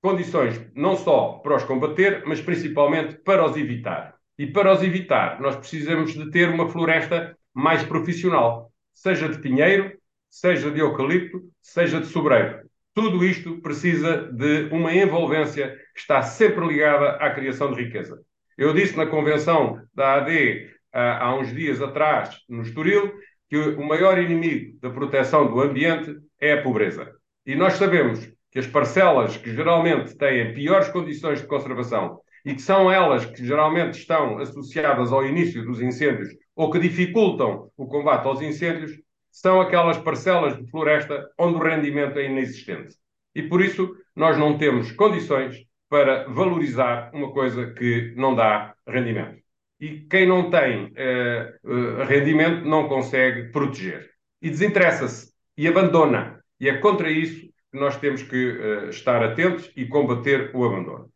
condições, 0.02 0.60
não 0.74 0.96
só 0.96 1.34
para 1.38 1.56
os 1.56 1.64
combater, 1.64 2.24
mas 2.26 2.40
principalmente 2.40 3.16
para 3.18 3.44
os 3.44 3.56
evitar. 3.56 4.15
E 4.38 4.46
para 4.46 4.72
os 4.72 4.82
evitar, 4.82 5.40
nós 5.40 5.56
precisamos 5.56 6.12
de 6.12 6.30
ter 6.30 6.48
uma 6.48 6.68
floresta 6.68 7.36
mais 7.54 7.82
profissional, 7.82 8.70
seja 8.92 9.28
de 9.28 9.38
pinheiro, 9.38 9.96
seja 10.28 10.70
de 10.70 10.80
eucalipto, 10.80 11.42
seja 11.62 12.00
de 12.00 12.06
sobreiro. 12.06 12.60
Tudo 12.94 13.24
isto 13.24 13.60
precisa 13.60 14.30
de 14.32 14.68
uma 14.72 14.92
envolvência 14.94 15.76
que 15.94 16.00
está 16.00 16.22
sempre 16.22 16.66
ligada 16.66 17.10
à 17.16 17.30
criação 17.30 17.72
de 17.72 17.82
riqueza. 17.82 18.20
Eu 18.56 18.72
disse 18.72 18.96
na 18.96 19.06
convenção 19.06 19.82
da 19.94 20.14
AD 20.14 20.70
há 20.92 21.34
uns 21.34 21.54
dias 21.54 21.80
atrás, 21.80 22.38
no 22.48 22.62
Estoril, 22.62 23.12
que 23.48 23.56
o 23.56 23.86
maior 23.86 24.18
inimigo 24.18 24.78
da 24.80 24.90
proteção 24.90 25.46
do 25.46 25.60
ambiente 25.60 26.16
é 26.40 26.54
a 26.54 26.62
pobreza. 26.62 27.14
E 27.44 27.54
nós 27.54 27.74
sabemos 27.74 28.28
que 28.50 28.58
as 28.58 28.66
parcelas 28.66 29.36
que 29.36 29.54
geralmente 29.54 30.16
têm 30.16 30.54
piores 30.54 30.88
condições 30.88 31.40
de 31.40 31.46
conservação 31.46 32.20
e 32.46 32.54
que 32.54 32.62
são 32.62 32.90
elas 32.90 33.26
que 33.26 33.44
geralmente 33.44 33.98
estão 33.98 34.38
associadas 34.38 35.12
ao 35.12 35.26
início 35.26 35.64
dos 35.64 35.82
incêndios 35.82 36.28
ou 36.54 36.70
que 36.70 36.78
dificultam 36.78 37.72
o 37.76 37.86
combate 37.88 38.24
aos 38.24 38.40
incêndios, 38.40 38.92
são 39.32 39.60
aquelas 39.60 39.98
parcelas 39.98 40.56
de 40.56 40.70
floresta 40.70 41.28
onde 41.36 41.56
o 41.56 41.62
rendimento 41.62 42.16
é 42.20 42.26
inexistente. 42.26 42.94
E 43.34 43.42
por 43.42 43.60
isso 43.60 43.96
nós 44.14 44.38
não 44.38 44.56
temos 44.56 44.92
condições 44.92 45.56
para 45.88 46.28
valorizar 46.28 47.10
uma 47.12 47.32
coisa 47.32 47.72
que 47.72 48.14
não 48.16 48.32
dá 48.34 48.74
rendimento. 48.86 49.42
E 49.80 50.06
quem 50.08 50.26
não 50.26 50.48
tem 50.48 50.84
uh, 50.84 51.68
uh, 51.68 52.04
rendimento 52.04 52.64
não 52.64 52.88
consegue 52.88 53.50
proteger. 53.50 54.08
E 54.40 54.48
desinteressa-se 54.48 55.32
e 55.56 55.66
abandona. 55.66 56.40
E 56.60 56.68
é 56.68 56.78
contra 56.78 57.10
isso 57.10 57.40
que 57.72 57.78
nós 57.78 57.96
temos 57.96 58.22
que 58.22 58.50
uh, 58.50 58.88
estar 58.88 59.22
atentos 59.22 59.70
e 59.76 59.84
combater 59.84 60.52
o 60.54 60.64
abandono 60.64 61.10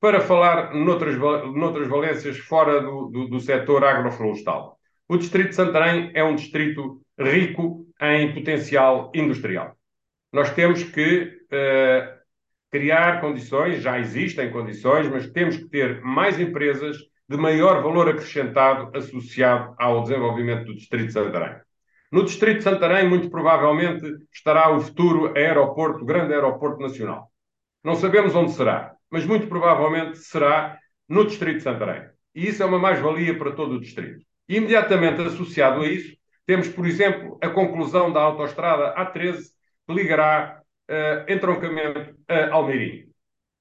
para 0.00 0.20
falar 0.20 0.74
noutras, 0.74 1.16
noutras 1.18 1.86
valências 1.86 2.38
fora 2.38 2.80
do, 2.80 3.08
do, 3.08 3.28
do 3.28 3.40
setor 3.40 3.84
agroflorestal. 3.84 4.78
O 5.06 5.16
Distrito 5.16 5.50
de 5.50 5.56
Santarém 5.56 6.10
é 6.14 6.24
um 6.24 6.34
distrito 6.34 7.02
rico 7.18 7.86
em 8.00 8.32
potencial 8.32 9.12
industrial. 9.14 9.76
Nós 10.32 10.50
temos 10.54 10.82
que 10.84 11.24
uh, 11.24 12.20
criar 12.70 13.20
condições, 13.20 13.82
já 13.82 13.98
existem 13.98 14.50
condições, 14.50 15.08
mas 15.08 15.28
temos 15.30 15.56
que 15.56 15.68
ter 15.68 16.00
mais 16.00 16.40
empresas 16.40 16.96
de 17.28 17.36
maior 17.36 17.82
valor 17.82 18.08
acrescentado 18.08 18.96
associado 18.96 19.74
ao 19.78 20.02
desenvolvimento 20.02 20.64
do 20.66 20.74
Distrito 20.74 21.08
de 21.08 21.12
Santarém. 21.12 21.60
No 22.10 22.24
Distrito 22.24 22.58
de 22.58 22.64
Santarém, 22.64 23.08
muito 23.08 23.30
provavelmente, 23.30 24.04
estará 24.32 24.70
o 24.70 24.80
futuro 24.80 25.36
aeroporto, 25.36 26.04
grande 26.04 26.32
aeroporto 26.32 26.80
nacional. 26.80 27.30
Não 27.84 27.94
sabemos 27.94 28.34
onde 28.34 28.52
será, 28.52 28.94
mas 29.10 29.26
muito 29.26 29.46
provavelmente 29.48 30.18
será 30.18 30.78
no 31.08 31.26
Distrito 31.26 31.58
de 31.58 31.62
Santarém. 31.62 32.08
E 32.34 32.46
isso 32.48 32.62
é 32.62 32.66
uma 32.66 32.78
mais-valia 32.78 33.36
para 33.36 33.52
todo 33.52 33.74
o 33.74 33.80
Distrito. 33.80 34.24
E 34.48 34.56
imediatamente 34.56 35.20
associado 35.22 35.82
a 35.82 35.88
isso, 35.88 36.16
temos, 36.46 36.68
por 36.68 36.86
exemplo, 36.86 37.38
a 37.42 37.48
conclusão 37.48 38.12
da 38.12 38.20
autoestrada 38.20 38.94
A13, 38.94 39.42
que 39.86 39.94
ligará 39.94 40.60
uh, 40.88 41.32
entroncamento 41.32 42.16
a 42.28 42.54
Almeirim. 42.54 43.10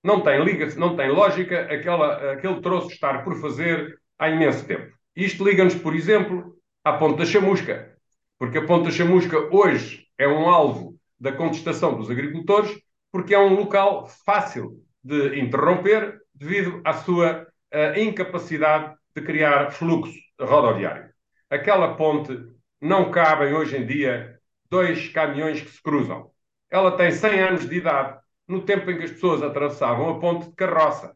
Não 0.04 0.22
tem, 0.22 0.44
liga 0.44 0.66
não 0.76 0.96
tem 0.96 1.10
lógica 1.10 1.62
aquela, 1.62 2.34
aquele 2.34 2.62
troço 2.62 2.90
estar 2.90 3.24
por 3.24 3.40
fazer 3.42 4.00
há 4.18 4.30
imenso 4.30 4.66
tempo. 4.66 4.94
Isto 5.16 5.44
liga-nos, 5.44 5.76
por 5.76 5.96
exemplo, 5.96 6.56
à 6.84 6.94
Ponta 6.94 7.26
Chamusca, 7.26 7.96
porque 8.38 8.58
a 8.58 8.66
Ponta 8.66 8.90
Chamusca 8.90 9.38
hoje 9.52 10.08
é 10.18 10.28
um 10.28 10.50
alvo 10.50 10.96
da 11.20 11.32
contestação 11.32 11.98
dos 11.98 12.10
agricultores, 12.10 12.72
porque 13.12 13.34
é 13.34 13.40
um 13.40 13.56
local 13.56 14.08
fácil 14.26 14.82
de 15.04 15.40
interromper 15.40 16.22
devido 16.34 16.82
à 16.86 16.94
sua 16.94 17.48
uh, 17.74 18.00
incapacidade 18.00 18.96
de 19.16 19.22
criar 19.22 19.72
fluxo 19.72 20.18
rodoviário. 20.40 21.10
Aquela 21.50 21.96
ponte 21.96 22.38
não 22.82 23.12
cabem 23.12 23.54
hoje 23.54 23.78
em 23.78 23.86
dia 23.86 24.40
dois 24.70 25.10
caminhões 25.10 25.62
que 25.62 25.70
se 25.70 25.82
cruzam. 25.82 26.32
Ela 26.70 26.96
tem 26.96 27.12
100 27.12 27.40
anos 27.40 27.70
de 27.70 27.76
idade, 27.76 28.20
no 28.48 28.62
tempo 28.62 28.90
em 28.90 28.98
que 28.98 29.04
as 29.04 29.12
pessoas 29.12 29.42
atravessavam 29.42 30.10
a 30.10 30.20
ponte 30.20 30.48
de 30.48 30.56
carroça. 30.56 31.16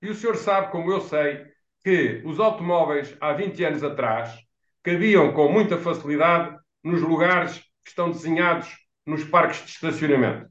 E 0.00 0.08
o 0.08 0.14
senhor 0.14 0.36
sabe, 0.36 0.70
como 0.70 0.90
eu 0.92 1.00
sei, 1.00 1.44
que 1.82 2.22
os 2.24 2.38
automóveis 2.38 3.16
há 3.20 3.32
20 3.32 3.64
anos 3.64 3.82
atrás 3.82 4.36
cabiam 4.82 5.32
com 5.32 5.50
muita 5.50 5.76
facilidade 5.76 6.56
nos 6.82 7.02
lugares 7.02 7.58
que 7.84 7.90
estão 7.90 8.10
desenhados 8.10 8.68
nos 9.04 9.24
parques 9.24 9.64
de 9.64 9.70
estacionamento. 9.70 10.48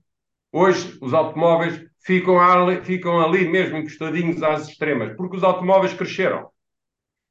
Hoje, 0.51 0.97
os 1.01 1.13
automóveis 1.13 1.85
ficam 2.05 2.39
ali, 2.39 2.81
ficam 2.83 3.19
ali 3.19 3.49
mesmo 3.49 3.77
encostadinhos 3.77 4.41
às 4.43 4.69
extremas, 4.69 5.15
porque 5.17 5.37
os 5.37 5.43
automóveis 5.43 5.93
cresceram. 5.93 6.49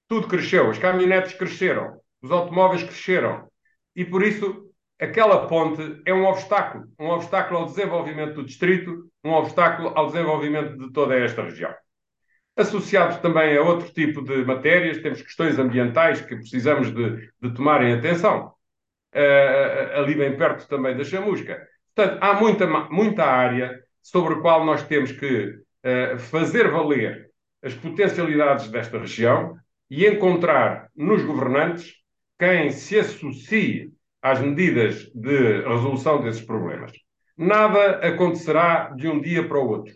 Tudo 0.09 0.27
cresceu, 0.27 0.69
as 0.69 0.79
caminhonetes 0.79 1.33
cresceram, 1.33 1.99
os 2.21 2.31
automóveis 2.31 2.83
cresceram. 2.83 3.49
E 3.95 4.05
por 4.05 4.23
isso, 4.23 4.69
aquela 5.01 5.47
ponte 5.47 6.03
é 6.05 6.13
um 6.13 6.27
obstáculo 6.27 6.85
um 6.99 7.09
obstáculo 7.09 7.61
ao 7.61 7.67
desenvolvimento 7.67 8.35
do 8.35 8.45
distrito, 8.45 9.09
um 9.23 9.31
obstáculo 9.31 9.93
ao 9.95 10.09
desenvolvimento 10.09 10.77
de 10.77 10.93
toda 10.93 11.15
esta 11.15 11.43
região. 11.43 11.73
Associados 12.57 13.17
também 13.19 13.57
a 13.57 13.63
outro 13.63 13.93
tipo 13.93 14.23
de 14.23 14.45
matérias, 14.45 14.99
temos 14.99 15.23
questões 15.23 15.59
ambientais 15.59 16.21
que 16.21 16.37
precisamos 16.37 16.93
de, 16.93 17.31
de 17.41 17.55
tomarem 17.55 17.93
atenção. 17.93 18.53
Uh, 19.15 19.99
ali 19.99 20.15
bem 20.17 20.37
perto 20.37 20.69
também 20.69 20.97
da 20.97 21.05
chamusca. 21.05 21.65
Portanto, 21.95 22.19
há 22.21 22.35
muita, 22.35 22.67
muita 22.67 23.25
área 23.25 23.84
sobre 24.05 24.35
a 24.35 24.41
qual 24.41 24.67
nós 24.67 24.83
temos 24.83 25.11
que 25.13 25.47
uh, 25.83 26.19
fazer 26.19 26.71
valer 26.71 27.31
as 27.63 27.73
potencialidades 27.75 28.71
desta 28.71 28.99
região 28.99 29.57
e 29.91 30.07
encontrar 30.07 30.91
nos 30.95 31.25
governantes 31.25 31.95
quem 32.39 32.71
se 32.71 32.99
associe 32.99 33.91
às 34.21 34.41
medidas 34.41 35.11
de 35.15 35.63
resolução 35.63 36.23
desses 36.23 36.43
problemas. 36.43 36.93
Nada 37.37 38.07
acontecerá 38.07 38.91
de 38.95 39.09
um 39.09 39.21
dia 39.21 39.49
para 39.49 39.59
o 39.59 39.69
outro. 39.69 39.95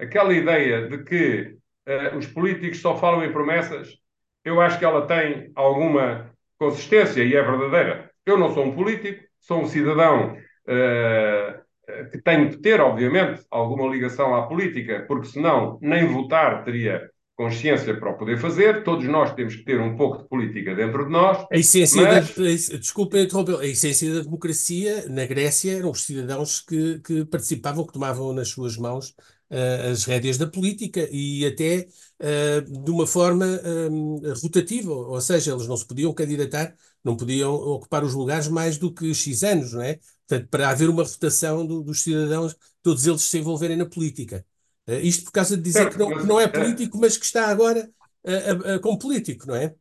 Aquela 0.00 0.34
ideia 0.34 0.88
de 0.88 1.04
que 1.04 1.56
uh, 1.86 2.18
os 2.18 2.26
políticos 2.26 2.80
só 2.80 2.96
falam 2.96 3.24
em 3.24 3.32
promessas, 3.32 3.96
eu 4.44 4.60
acho 4.60 4.80
que 4.80 4.84
ela 4.84 5.06
tem 5.06 5.52
alguma 5.54 6.28
consistência 6.58 7.22
e 7.22 7.36
é 7.36 7.42
verdadeira. 7.42 8.10
Eu 8.26 8.36
não 8.36 8.52
sou 8.52 8.64
um 8.64 8.74
político, 8.74 9.22
sou 9.38 9.60
um 9.60 9.66
cidadão 9.66 10.32
uh, 10.32 11.63
que 12.10 12.18
tem 12.22 12.48
de 12.48 12.58
ter, 12.58 12.80
obviamente, 12.80 13.42
alguma 13.50 13.88
ligação 13.88 14.34
à 14.34 14.46
política, 14.46 15.04
porque 15.06 15.28
senão 15.28 15.78
nem 15.80 16.06
votar 16.06 16.64
teria 16.64 17.10
consciência 17.36 17.94
para 17.98 18.10
o 18.10 18.16
poder 18.16 18.38
fazer. 18.38 18.84
Todos 18.84 19.04
nós 19.06 19.34
temos 19.34 19.56
que 19.56 19.64
ter 19.64 19.80
um 19.80 19.96
pouco 19.96 20.22
de 20.22 20.28
política 20.28 20.74
dentro 20.74 21.04
de 21.04 21.10
nós. 21.10 21.44
A 21.50 21.56
essência 21.56 22.02
mas... 22.02 22.34
da, 22.36 22.76
desculpa 22.76 23.18
interromper, 23.18 23.58
a 23.58 23.66
essência 23.66 24.12
da 24.14 24.20
democracia 24.20 25.06
na 25.08 25.26
Grécia 25.26 25.78
eram 25.78 25.90
os 25.90 26.04
cidadãos 26.04 26.60
que, 26.60 27.00
que 27.00 27.24
participavam, 27.24 27.86
que 27.86 27.92
tomavam 27.92 28.32
nas 28.32 28.48
suas 28.48 28.76
mãos 28.76 29.14
uh, 29.54 29.92
as 29.92 30.04
rédeas 30.04 30.36
da 30.36 30.46
política 30.46 31.08
e 31.12 31.46
até 31.46 31.86
uh, 32.20 32.82
de 32.84 32.90
uma 32.90 33.06
forma 33.06 33.46
um, 33.90 34.20
rotativa, 34.42 34.92
ou 34.92 35.20
seja, 35.20 35.52
eles 35.52 35.68
não 35.68 35.76
se 35.76 35.86
podiam 35.86 36.12
candidatar, 36.12 36.74
não 37.04 37.16
podiam 37.16 37.54
ocupar 37.54 38.02
os 38.02 38.14
lugares 38.14 38.48
mais 38.48 38.76
do 38.76 38.92
que 38.92 39.14
X 39.14 39.44
anos, 39.44 39.72
não 39.72 39.82
é? 39.82 39.98
Portanto, 40.26 40.48
para 40.50 40.70
haver 40.70 40.88
uma 40.88 41.02
rotação 41.02 41.66
do, 41.66 41.82
dos 41.82 42.02
cidadãos, 42.02 42.56
todos 42.82 43.06
eles 43.06 43.22
se 43.22 43.38
envolverem 43.38 43.76
na 43.76 43.86
política. 43.86 44.44
Uh, 44.88 45.00
isto 45.02 45.24
por 45.24 45.32
causa 45.32 45.56
de 45.56 45.62
dizer 45.62 45.90
que, 45.90 45.98
não, 45.98 46.08
que 46.08 46.26
não, 46.26 46.40
é 46.40 46.48
político, 46.48 46.98
mas 46.98 47.16
que 47.16 47.24
está 47.24 47.48
agora 47.48 47.88
uh, 48.24 48.76
uh, 48.76 48.80
como 48.80 48.98
político, 48.98 49.46
não 49.46 49.54
é? 49.54 49.74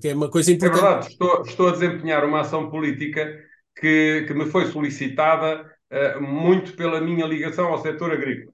que 0.00 0.08
é 0.08 0.14
uma 0.14 0.30
coisa 0.30 0.52
importante. 0.52 0.78
É 0.78 0.82
verdade, 0.82 1.08
estou, 1.08 1.42
estou 1.42 1.68
a 1.68 1.72
desempenhar 1.72 2.24
uma 2.24 2.40
ação 2.40 2.70
política 2.70 3.28
que, 3.78 4.24
que 4.26 4.34
me 4.34 4.46
foi 4.46 4.66
solicitada 4.66 5.76
muito 6.20 6.76
pela 6.76 7.00
minha 7.00 7.24
ligação 7.24 7.68
ao 7.68 7.80
setor 7.80 8.12
agrícola. 8.12 8.52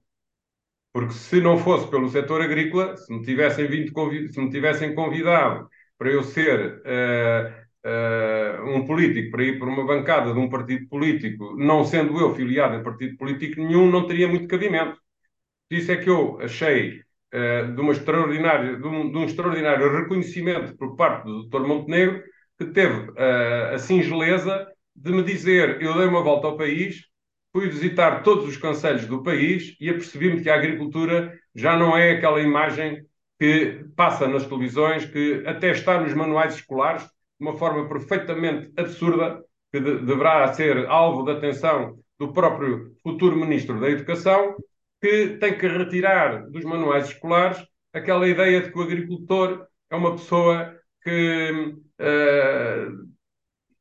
Porque 0.95 1.13
se 1.13 1.41
não 1.41 1.57
fosse 1.57 1.89
pelo 1.89 2.07
setor 2.07 2.41
agrícola, 2.41 2.95
se 2.95 3.13
me 3.13 3.21
tivessem, 3.21 3.67
vindo, 3.67 3.91
se 4.31 4.39
me 4.39 4.49
tivessem 4.49 4.95
convidado 4.95 5.67
para 5.97 6.09
eu 6.09 6.23
ser 6.23 6.81
um 8.65 8.85
político, 8.85 9.31
para 9.31 9.43
ir 9.43 9.59
por 9.59 9.67
uma 9.67 9.85
bancada 9.85 10.33
de 10.33 10.39
um 10.39 10.49
partido 10.49 10.87
político, 10.87 11.55
não 11.57 11.83
sendo 11.83 12.17
eu 12.17 12.33
filiado 12.33 12.75
em 12.75 12.83
partido 12.83 13.17
político 13.17 13.61
nenhum, 13.61 13.91
não 13.91 14.07
teria 14.07 14.27
muito 14.27 14.47
cabimento. 14.47 14.97
Isso 15.69 15.91
é 15.91 15.97
que 15.97 16.09
eu 16.09 16.39
achei 16.41 17.01
uh, 17.33 17.73
de, 17.75 17.81
uma 17.81 17.91
extraordinária, 17.91 18.77
de, 18.77 18.87
um, 18.87 19.11
de, 19.11 19.17
um, 19.17 19.25
extraordinário 19.25 19.91
reconhecimento 19.91 20.77
por 20.77 20.95
parte 20.95 21.25
do 21.25 21.47
Dr. 21.49 21.67
Montenegro, 21.67 22.23
que 22.57 22.65
teve 22.67 23.09
uh, 23.11 23.73
a 23.73 23.79
singeleza 23.79 24.67
de 24.95 25.11
me 25.11 25.23
dizer: 25.23 25.81
eu 25.81 25.93
dei 25.97 26.07
uma 26.07 26.23
volta 26.23 26.47
ao 26.47 26.57
país, 26.57 27.03
fui 27.55 27.69
visitar 27.69 28.21
todos 28.21 28.49
os 28.49 28.57
conselhos 28.57 29.05
do 29.05 29.23
país 29.23 29.77
e 29.79 29.89
apercebi-me 29.89 30.43
que 30.43 30.49
a 30.49 30.55
agricultura 30.55 31.39
já 31.55 31.77
não 31.77 31.95
é 31.95 32.11
aquela 32.11 32.41
imagem 32.41 33.05
que 33.39 33.85
passa 33.95 34.27
nas 34.27 34.45
televisões, 34.45 35.05
que 35.05 35.41
até 35.47 35.71
está 35.71 35.97
nos 36.01 36.13
manuais 36.13 36.55
escolares, 36.55 37.03
de 37.03 37.09
uma 37.39 37.53
forma 37.53 37.87
perfeitamente 37.87 38.73
absurda, 38.75 39.41
que 39.71 39.79
de, 39.79 39.99
deverá 39.99 40.51
ser 40.53 40.85
alvo 40.87 41.23
de 41.23 41.31
atenção 41.31 41.97
do 42.19 42.33
próprio 42.33 42.93
futuro 43.01 43.37
Ministro 43.37 43.79
da 43.79 43.89
Educação, 43.89 44.57
que 45.01 45.37
tem 45.39 45.57
que 45.57 45.65
retirar 45.65 46.49
dos 46.49 46.65
manuais 46.65 47.07
escolares 47.07 47.65
aquela 47.93 48.27
ideia 48.27 48.63
de 48.63 48.69
que 48.69 48.77
o 48.77 48.81
agricultor 48.81 49.65
é 49.89 49.95
uma 49.95 50.11
pessoa 50.11 50.75
que 51.01 51.73
uh, 52.01 53.14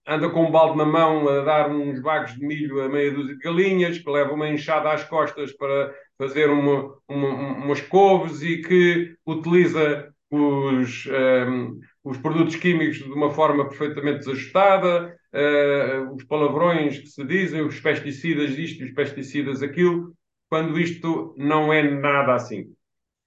anda 0.06 0.28
com 0.28 0.46
um 0.46 0.50
balde 0.50 0.76
na 0.76 0.84
mão 0.84 1.28
a 1.28 1.40
dar 1.42 1.70
uns 1.70 2.00
bagos 2.00 2.34
de 2.34 2.44
milho 2.44 2.82
a 2.82 2.88
meia 2.88 3.12
dúzia 3.12 3.34
de 3.34 3.40
galinhas, 3.40 3.98
que 3.98 4.10
leva 4.10 4.32
uma 4.32 4.48
enxada 4.48 4.92
às 4.92 5.04
costas 5.04 5.52
para 5.52 5.94
fazer 6.18 6.50
uma, 6.50 6.94
uma, 7.08 7.28
umas 7.28 7.80
couves 7.80 8.42
e 8.42 8.58
que 8.62 9.16
utiliza 9.26 10.12
os, 10.30 11.06
um, 11.06 11.12
ehm, 11.12 11.80
os 12.02 12.18
produtos 12.18 12.56
químicos 12.56 12.98
de 12.98 13.12
uma 13.12 13.30
forma 13.30 13.68
perfeitamente 13.68 14.18
desajustada, 14.18 15.16
uh, 15.32 16.14
os 16.14 16.24
palavrões 16.24 16.98
que 16.98 17.06
se 17.06 17.24
dizem, 17.24 17.62
os 17.62 17.80
pesticidas 17.80 18.50
isto, 18.50 18.84
os 18.84 18.90
pesticidas 18.92 19.62
aquilo, 19.62 20.14
quando 20.48 20.78
isto 20.78 21.34
não 21.38 21.72
é 21.72 21.82
nada 21.82 22.34
assim. 22.34 22.72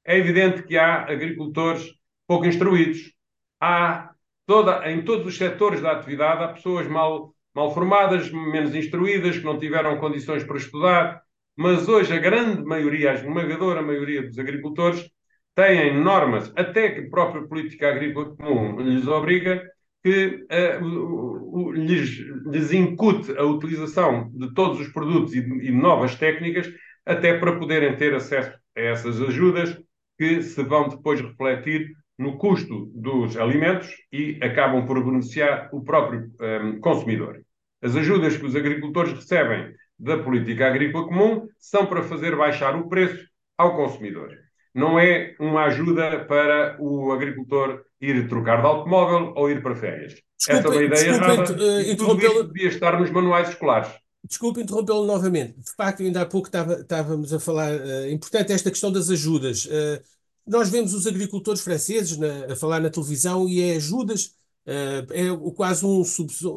É 0.05 0.17
evidente 0.17 0.63
que 0.63 0.77
há 0.77 1.01
agricultores 1.03 1.85
pouco 2.27 2.45
instruídos. 2.45 3.11
Há 3.59 4.11
toda, 4.47 4.89
em 4.89 5.03
todos 5.03 5.27
os 5.27 5.37
setores 5.37 5.81
da 5.81 5.91
atividade, 5.91 6.43
há 6.43 6.47
pessoas 6.47 6.87
mal, 6.87 7.35
mal 7.53 7.71
formadas, 7.73 8.31
menos 8.31 8.73
instruídas, 8.73 9.37
que 9.37 9.45
não 9.45 9.59
tiveram 9.59 9.99
condições 9.99 10.43
para 10.43 10.57
estudar, 10.57 11.21
mas 11.55 11.87
hoje 11.87 12.13
a 12.13 12.17
grande 12.17 12.63
maioria, 12.63 13.11
a 13.11 13.13
esmagadora 13.15 13.81
maioria 13.81 14.23
dos 14.23 14.39
agricultores, 14.39 15.07
têm 15.53 15.99
normas, 15.99 16.51
até 16.55 16.89
que 16.91 17.01
a 17.01 17.09
própria 17.09 17.43
política 17.47 17.89
agrícola 17.89 18.35
comum 18.35 18.79
lhes 18.79 19.05
obriga, 19.07 19.61
que 20.03 20.45
uh, 20.81 21.71
lhes, 21.73 22.09
lhes 22.45 22.71
incute 22.71 23.35
a 23.37 23.43
utilização 23.43 24.31
de 24.33 24.53
todos 24.53 24.79
os 24.79 24.87
produtos 24.89 25.33
e, 25.33 25.39
e 25.39 25.71
novas 25.71 26.15
técnicas, 26.15 26.71
até 27.05 27.37
para 27.37 27.57
poderem 27.57 27.97
ter 27.97 28.13
acesso 28.13 28.51
a 28.77 28.79
essas 28.79 29.21
ajudas 29.21 29.77
que 30.17 30.41
se 30.41 30.63
vão 30.63 30.87
depois 30.87 31.19
refletir 31.19 31.91
no 32.17 32.37
custo 32.37 32.91
dos 32.93 33.37
alimentos 33.37 33.89
e 34.11 34.39
acabam 34.41 34.85
por 34.85 35.03
beneficiar 35.03 35.69
o 35.71 35.83
próprio 35.83 36.31
um, 36.39 36.45
ehm, 36.45 36.79
consumidor. 36.79 37.41
As 37.81 37.95
ajudas 37.95 38.35
que 38.35 38.45
os 38.45 38.55
agricultores 38.55 39.13
recebem 39.13 39.73
da 39.99 40.17
política 40.17 40.67
agrícola 40.67 41.07
comum 41.07 41.47
são 41.59 41.85
para 41.85 42.03
fazer 42.03 42.35
baixar 42.35 42.75
o 42.75 42.87
preço 42.87 43.27
ao 43.57 43.75
consumidor. 43.75 44.29
Não 44.73 44.99
é 44.99 45.35
uma 45.39 45.65
ajuda 45.65 46.25
para 46.25 46.77
o 46.79 47.11
agricultor 47.11 47.81
ir 47.99 48.27
trocar 48.27 48.61
de 48.61 48.67
automóvel 48.67 49.33
ou 49.35 49.49
ir 49.49 49.61
para 49.61 49.75
férias. 49.75 50.13
Desculpe, 50.37 50.59
Essa 50.59 50.67
é 50.67 50.71
uma 50.71 50.83
ideia 50.83 51.09
errada. 51.09 51.53
Uh, 51.53 51.81
e 51.81 51.95
tudo 51.95 52.25
isto 52.25 52.43
devia 52.43 52.69
estar 52.69 52.99
nos 52.99 53.09
manuais 53.09 53.49
escolares. 53.49 53.89
Desculpe 54.23 54.61
interrompê-lo 54.61 55.05
novamente. 55.05 55.59
De 55.59 55.73
facto, 55.75 56.03
ainda 56.03 56.21
há 56.21 56.25
pouco 56.25 56.47
estava, 56.47 56.73
estávamos 56.73 57.33
a 57.33 57.39
falar. 57.39 57.73
Uh, 57.73 58.11
importante 58.11 58.51
esta 58.51 58.69
questão 58.69 58.91
das 58.91 59.09
ajudas. 59.09 59.65
Uh, 59.65 59.99
nós 60.47 60.69
vemos 60.69 60.93
os 60.93 61.05
agricultores 61.05 61.61
franceses 61.61 62.17
na, 62.17 62.53
a 62.53 62.55
falar 62.55 62.79
na 62.79 62.89
televisão 62.89 63.47
e 63.47 63.61
é 63.61 63.75
ajudas, 63.75 64.35
uh, 64.65 65.11
é 65.11 65.53
quase 65.55 65.85
um 65.85 66.03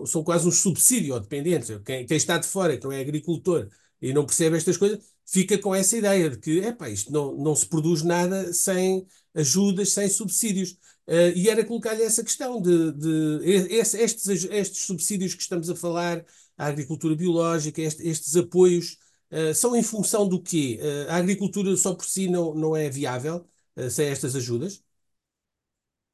são 0.07 0.23
quase 0.23 0.47
um 0.47 0.51
subsídio 0.51 1.15
ao 1.15 1.21
dependente. 1.21 1.79
Quem, 1.85 2.07
quem, 2.07 2.17
está 2.17 2.39
de 2.39 2.47
fora, 2.47 2.77
que 2.77 2.85
não 2.85 2.93
é 2.93 3.01
agricultor 3.01 3.69
e 4.01 4.13
não 4.13 4.25
percebe 4.25 4.57
estas 4.57 4.77
coisas, 4.77 5.01
fica 5.27 5.59
com 5.59 5.75
essa 5.75 5.97
ideia 5.97 6.31
de 6.31 6.39
que 6.39 6.59
epá, 6.59 6.89
isto 6.89 7.13
não, 7.13 7.37
não 7.37 7.55
se 7.55 7.67
produz 7.67 8.03
nada 8.03 8.53
sem 8.53 9.07
ajudas, 9.35 9.93
sem 9.93 10.09
subsídios. 10.09 10.73
Uh, 11.07 11.35
e 11.35 11.49
era 11.49 11.65
colocar-lhe 11.65 12.03
essa 12.03 12.23
questão 12.23 12.61
de, 12.63 12.93
de 12.93 13.41
estes, 13.45 14.27
estes, 14.45 14.85
subsídios 14.85 15.35
que 15.35 15.43
estamos 15.43 15.69
a 15.69 15.75
falar, 15.75 16.25
a 16.57 16.67
agricultura 16.67 17.17
biológica, 17.17 17.83
este, 17.83 18.07
estes 18.07 18.37
apoios, 18.37 18.97
uh, 19.33 19.55
são 19.55 19.75
em 19.75 19.83
função 19.83 20.29
do 20.29 20.41
quê? 20.41 20.79
Uh, 20.81 21.11
a 21.11 21.17
agricultura 21.17 21.77
só 21.77 21.95
por 21.95 22.05
si 22.05 22.29
não, 22.29 22.55
não 22.55 22.77
é 22.77 22.89
viável? 22.89 23.45
Eh, 23.77 23.91
sem 23.91 24.09
estas 24.09 24.35
ajudas? 24.37 24.83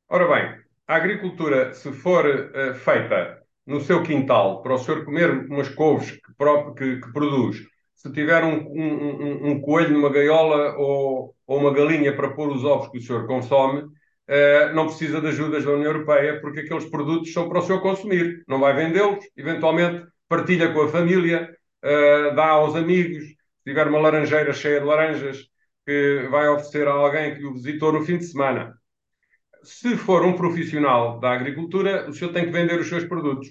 Ora 0.09 0.29
bem, 0.29 0.61
a 0.87 0.97
agricultura, 0.97 1.75
se 1.75 1.92
for 1.92 2.25
uh, 2.27 2.75
feita 2.75 3.42
no 3.66 3.81
seu 3.81 4.03
quintal, 4.03 4.62
para 4.62 4.75
o 4.75 4.79
senhor 4.79 5.05
comer 5.05 5.31
umas 5.51 5.69
couves 5.69 6.12
que, 6.12 6.75
que, 6.77 7.01
que 7.01 7.12
produz, 7.12 7.66
se 7.95 8.12
tiver 8.12 8.45
um, 8.45 8.69
um, 8.69 9.51
um, 9.51 9.61
coelho 9.61 9.95
numa 9.95 10.11
gaiola 10.11 10.77
ou, 10.77 11.35
ou, 11.47 11.59
uma 11.59 11.73
galinha 11.73 12.14
para 12.14 12.31
pôr 12.31 12.51
os 12.51 12.62
ovos 12.64 12.88
que 12.88 12.99
o 12.99 13.03
senhor 13.03 13.27
consome, 13.27 13.81
uh, 13.83 14.75
não 14.75 14.87
precisa 14.87 15.21
de 15.21 15.29
ajudas 15.29 15.64
da 15.64 15.73
União 15.73 15.90
Europeia, 15.90 16.40
porque 16.40 16.61
aqueles 16.61 16.85
produtos 16.85 17.33
são 17.33 17.49
para 17.49 17.59
o 17.59 17.62
senhor 17.62 17.81
consumir. 17.81 18.45
Não 18.47 18.61
vai 18.61 18.75
vendê-los, 18.75 19.25
eventualmente 19.37 20.07
partilha 20.29 20.73
com 20.73 20.83
a 20.83 20.88
família, 20.88 21.51
uh, 21.85 22.35
dá 22.37 22.51
aos 22.51 22.77
amigos. 22.77 23.25
Se 23.25 23.64
tiver 23.64 23.88
uma 23.88 23.99
laranjeira 23.99 24.53
cheia 24.53 24.79
de 24.79 24.87
laranjas, 24.87 25.49
que 25.87 26.27
vai 26.31 26.49
oferecer 26.49 26.88
a 26.88 26.92
alguém 26.92 27.37
que 27.37 27.46
o 27.46 27.55
visitou 27.55 27.92
no 27.92 28.05
fim 28.05 28.18
de 28.18 28.27
semana. 28.27 28.75
Se 29.62 29.96
for 29.96 30.25
um 30.25 30.37
profissional 30.37 31.20
da 31.20 31.33
agricultura, 31.33 32.09
o 32.09 32.12
senhor 32.12 32.33
tem 32.33 32.44
que 32.44 32.51
vender 32.51 32.81
os 32.81 32.88
seus 32.88 33.05
produtos. 33.05 33.49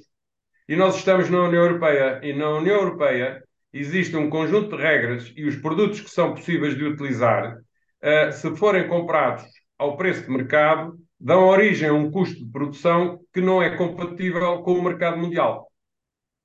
E 0.68 0.76
nós 0.76 0.98
estamos 0.98 1.30
na 1.30 1.44
União 1.44 1.64
Europeia, 1.64 2.20
e 2.24 2.34
na 2.34 2.50
União 2.50 2.76
Europeia 2.76 3.42
existe 3.72 4.16
um 4.18 4.30
conjunto 4.30 4.76
de 4.76 4.84
regras 4.84 5.32
e 5.36 5.46
os 5.46 5.56
produtos 5.56 6.02
que 6.02 6.10
são 6.10 6.34
possíveis 6.34 6.76
de 6.76 6.84
utilizar, 6.84 7.56
uh, 7.56 8.32
se 8.32 8.56
forem 8.56 8.88
comprados 8.88 9.46
ao 9.78 9.98
preço 9.98 10.24
de 10.24 10.30
mercado, 10.30 10.98
dão 11.20 11.48
origem 11.48 11.90
a 11.90 11.94
um 11.94 12.12
custo 12.12 12.44
de 12.44 12.52
produção 12.52 13.20
que 13.34 13.42
não 13.42 13.62
é 13.62 13.76
compatível 13.76 14.62
com 14.64 14.74
o 14.74 14.84
mercado 14.84 15.18
mundial. 15.18 15.70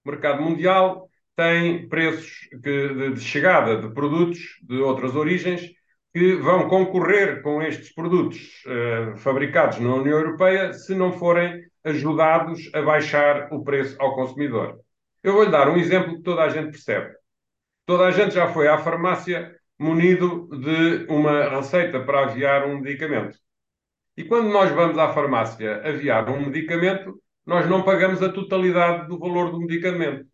O 0.05 0.11
mercado 0.11 0.43
mundial 0.43 1.09
tem 1.37 1.89
preços 1.89 2.49
que, 2.63 3.13
de, 3.13 3.21
chegada 3.21 3.81
de 3.81 3.95
produtos 3.95 4.39
de 4.63 4.77
outras 4.77 5.15
origens 5.17 5.71
que 6.13 6.35
vão 6.37 6.69
concorrer 6.69 7.43
com 7.43 7.63
estes 7.63 7.95
produtos 7.95 8.63
uh, 8.67 9.17
fabricados 9.19 9.79
na 9.79 9.95
União 9.95 10.19
Europeia 10.19 10.73
se 10.73 10.95
não 10.95 11.13
forem 11.13 11.65
ajudados 11.85 12.69
a 12.75 12.83
baixar 12.83 13.53
o 13.53 13.63
preço 13.63 13.97
ao 14.01 14.15
consumidor. 14.15 14.81
Eu 15.23 15.35
vou-lhe 15.35 15.51
dar 15.51 15.69
um 15.69 15.77
exemplo 15.77 16.17
que 16.17 16.23
toda 16.23 16.43
a 16.43 16.49
gente 16.49 16.73
percebe. 16.73 17.15
Toda 17.87 18.07
a 18.07 18.11
gente 18.11 18.35
já 18.35 18.49
foi 18.53 18.69
à 18.69 18.79
farmácia 18.79 19.55
munido 19.79 20.49
de 20.49 21.07
uma 21.09 21.49
receita 21.49 22.01
para 22.01 22.25
aviar 22.25 22.67
um 22.67 22.81
medicamento. 22.81 23.39
E 24.17 24.25
quando 24.25 24.51
nós 24.51 24.71
vamos 24.71 24.99
à 24.99 25.13
farmácia 25.13 25.81
aviar 25.87 26.29
um 26.29 26.47
medicamento, 26.47 27.21
nós 27.47 27.69
não 27.69 27.83
pagamos 27.83 28.23
a 28.23 28.31
totalidade 28.31 29.09
do 29.09 29.19
valor 29.19 29.51
do 29.51 29.61
medicamento. 29.61 30.27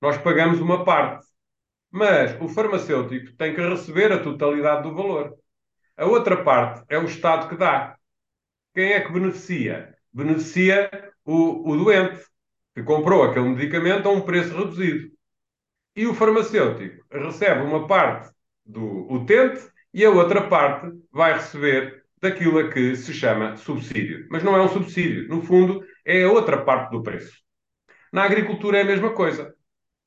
Nós 0.00 0.16
pagamos 0.18 0.60
uma 0.60 0.84
parte. 0.84 1.26
Mas 1.92 2.40
o 2.40 2.48
farmacêutico 2.48 3.36
tem 3.36 3.54
que 3.54 3.60
receber 3.60 4.10
a 4.10 4.22
totalidade 4.22 4.82
do 4.82 4.94
valor. 4.94 5.36
A 5.96 6.06
outra 6.06 6.42
parte 6.42 6.82
é 6.88 6.98
o 6.98 7.04
Estado 7.04 7.48
que 7.48 7.56
dá. 7.56 7.96
Quem 8.74 8.92
é 8.92 9.00
que 9.00 9.12
beneficia? 9.12 9.94
Beneficia 10.10 10.90
o, 11.24 11.70
o 11.70 11.76
doente, 11.76 12.24
que 12.74 12.82
comprou 12.82 13.22
aquele 13.22 13.50
medicamento 13.50 14.08
a 14.08 14.12
um 14.12 14.22
preço 14.22 14.56
reduzido. 14.56 15.10
E 15.94 16.06
o 16.06 16.14
farmacêutico 16.14 17.04
recebe 17.10 17.60
uma 17.62 17.86
parte 17.86 18.32
do 18.64 19.12
utente 19.12 19.60
e 19.92 20.02
a 20.02 20.10
outra 20.10 20.48
parte 20.48 20.90
vai 21.12 21.34
receber 21.34 22.02
daquilo 22.20 22.58
a 22.58 22.70
que 22.70 22.96
se 22.96 23.12
chama 23.12 23.56
subsídio. 23.58 24.26
Mas 24.30 24.42
não 24.42 24.56
é 24.56 24.62
um 24.62 24.68
subsídio, 24.68 25.28
no 25.28 25.42
fundo, 25.42 25.84
é 26.06 26.22
a 26.22 26.30
outra 26.30 26.64
parte 26.64 26.90
do 26.90 27.02
preço. 27.02 27.36
Na 28.10 28.24
agricultura 28.24 28.78
é 28.78 28.82
a 28.82 28.86
mesma 28.86 29.10
coisa. 29.10 29.54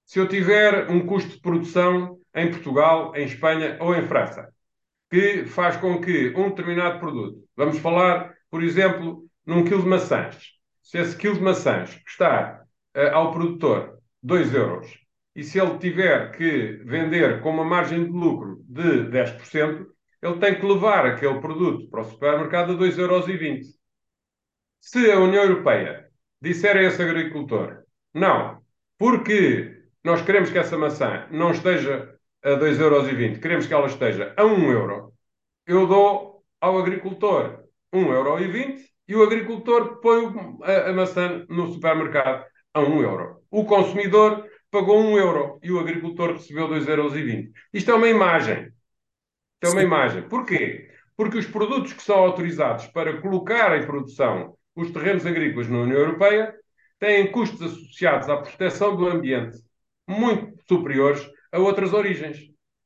Se 0.06 0.20
eu 0.20 0.28
tiver 0.28 0.90
um 0.90 1.06
custo 1.06 1.32
de 1.32 1.40
produção 1.40 2.20
em 2.34 2.52
Portugal, 2.52 3.16
em 3.16 3.26
Espanha 3.26 3.78
ou 3.80 3.96
em 3.96 4.06
França, 4.08 4.54
que 5.10 5.46
faz 5.46 5.78
com 5.78 6.00
que 6.00 6.30
um 6.36 6.50
determinado 6.50 7.00
produto, 7.00 7.44
vamos 7.56 7.80
falar, 7.80 8.34
por 8.50 8.64
exemplo, 8.64 9.26
num 9.46 9.64
quilo 9.64 9.82
de 9.82 9.88
maçãs, 9.88 10.52
se 10.84 11.00
esse 11.00 11.18
quilo 11.18 11.36
de 11.36 11.42
maçãs 11.42 11.96
custar 12.04 12.66
uh, 12.96 13.14
ao 13.14 13.32
produtor 13.32 13.98
2 14.22 14.54
euros 14.54 14.88
e 15.36 15.44
se 15.44 15.60
ele 15.60 15.78
tiver 15.80 16.32
que 16.32 16.82
vender 16.86 17.42
com 17.42 17.50
uma 17.50 17.66
margem 17.66 18.06
de 18.06 18.12
lucro 18.12 18.64
de 18.70 19.10
10%, 19.10 19.86
ele 20.22 20.40
tem 20.40 20.60
que 20.60 20.66
levar 20.66 21.06
aquele 21.06 21.40
produto 21.40 21.90
para 21.90 22.02
o 22.02 22.06
supermercado 22.06 22.74
a 22.74 22.76
2,20 22.76 23.00
euros. 23.00 23.26
Se 24.80 25.12
a 25.12 25.20
União 25.20 25.44
Europeia 25.44 26.10
disser 26.42 26.78
a 26.78 26.84
esse 26.84 27.02
agricultor, 27.02 27.84
não, 28.14 28.62
porque 28.98 29.75
nós 30.06 30.22
queremos 30.22 30.52
que 30.52 30.58
essa 30.60 30.78
maçã 30.78 31.28
não 31.32 31.50
esteja 31.50 32.16
a 32.44 32.50
2,20 32.52 32.80
euros, 32.80 33.40
queremos 33.40 33.66
que 33.66 33.74
ela 33.74 33.88
esteja 33.88 34.36
a 34.38 34.46
1 34.46 34.72
euro, 34.72 35.12
eu 35.66 35.88
dou 35.88 36.44
ao 36.62 36.78
agricultor 36.78 37.64
1,20 37.92 38.10
euro 38.12 38.38
e 39.08 39.16
o 39.16 39.24
agricultor 39.24 40.00
põe 40.02 40.32
a, 40.62 40.90
a 40.90 40.94
maçã 40.94 41.44
no 41.50 41.74
supermercado 41.74 42.46
a 42.72 42.82
1 42.82 43.02
euro. 43.02 43.42
O 43.50 43.66
consumidor 43.66 44.48
pagou 44.70 45.00
1 45.00 45.18
euro 45.18 45.60
e 45.64 45.72
o 45.72 45.80
agricultor 45.80 46.34
recebeu 46.34 46.68
2,20 46.70 46.88
euros. 46.88 47.50
Isto 47.74 47.90
é 47.90 47.96
uma 47.96 48.08
imagem. 48.08 48.72
Isto 49.56 49.64
é 49.64 49.70
uma 49.70 49.82
Sim. 49.82 49.88
imagem. 49.88 50.30
Porquê? 50.30 50.92
Porque 51.18 51.40
os 51.40 51.48
produtos 51.48 51.94
que 51.94 52.04
são 52.04 52.18
autorizados 52.18 52.86
para 52.88 53.20
colocar 53.22 53.76
em 53.76 53.88
produção 53.88 54.56
os 54.76 54.92
terrenos 54.92 55.26
agrícolas 55.26 55.68
na 55.68 55.80
União 55.80 55.98
Europeia 55.98 56.54
têm 57.00 57.32
custos 57.32 57.60
associados 57.64 58.30
à 58.30 58.38
proteção 58.38 58.96
do 58.96 59.08
ambiente 59.08 59.65
muito 60.08 60.54
superiores 60.68 61.28
a 61.52 61.60
outras 61.60 61.94
origens. 61.94 62.38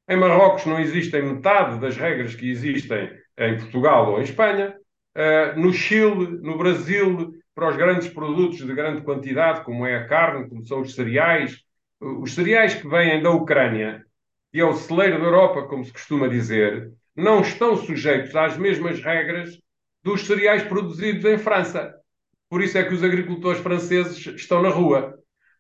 Em 0.10 0.18
Marrocos 0.18 0.66
não 0.66 0.80
existem 0.80 1.22
metade 1.24 1.80
das 1.80 1.96
regras 1.96 2.36
que 2.36 2.50
existem 2.50 3.12
em 3.38 3.58
Portugal 3.58 4.12
ou 4.12 4.20
em 4.20 4.24
Espanha. 4.24 4.76
Uh, 5.16 5.60
no 5.60 5.74
Chile, 5.74 6.40
no 6.42 6.58
Brasil, 6.58 7.34
para 7.54 7.70
os 7.70 7.76
grandes 7.76 8.08
produtos 8.08 8.60
de 8.60 8.74
grande 8.74 9.02
quantidade, 9.02 9.64
como 9.64 9.86
é 9.86 9.98
a 9.98 10.08
carne, 10.08 10.48
como 10.48 10.66
são 10.66 10.82
os 10.82 10.96
cereais, 10.96 11.60
os 12.00 12.34
cereais 12.34 12.74
que 12.74 12.88
vêm 12.88 13.22
da 13.22 13.32
Ucrânia, 13.32 14.06
e 14.54 14.60
é 14.60 14.66
o 14.66 14.74
celeiro 14.74 15.20
da 15.20 15.26
Europa, 15.26 15.68
como 15.68 15.84
se 15.84 15.92
costuma 15.92 16.28
dizer, 16.28 16.92
não 17.16 17.42
estão 17.42 17.76
sujeitos 17.76 18.36
às 18.36 18.58
mesmas 18.58 19.02
regras 19.02 19.60
dos 20.04 20.26
cereais 20.26 20.64
produzidos 20.64 21.26
em 21.26 21.38
França. 21.38 21.94
Por 22.50 22.64
isso 22.64 22.78
é 22.78 22.84
que 22.84 22.94
os 22.94 23.04
agricultores 23.04 23.62
franceses 23.62 24.26
estão 24.26 24.62
na 24.62 24.70
rua. 24.70 25.19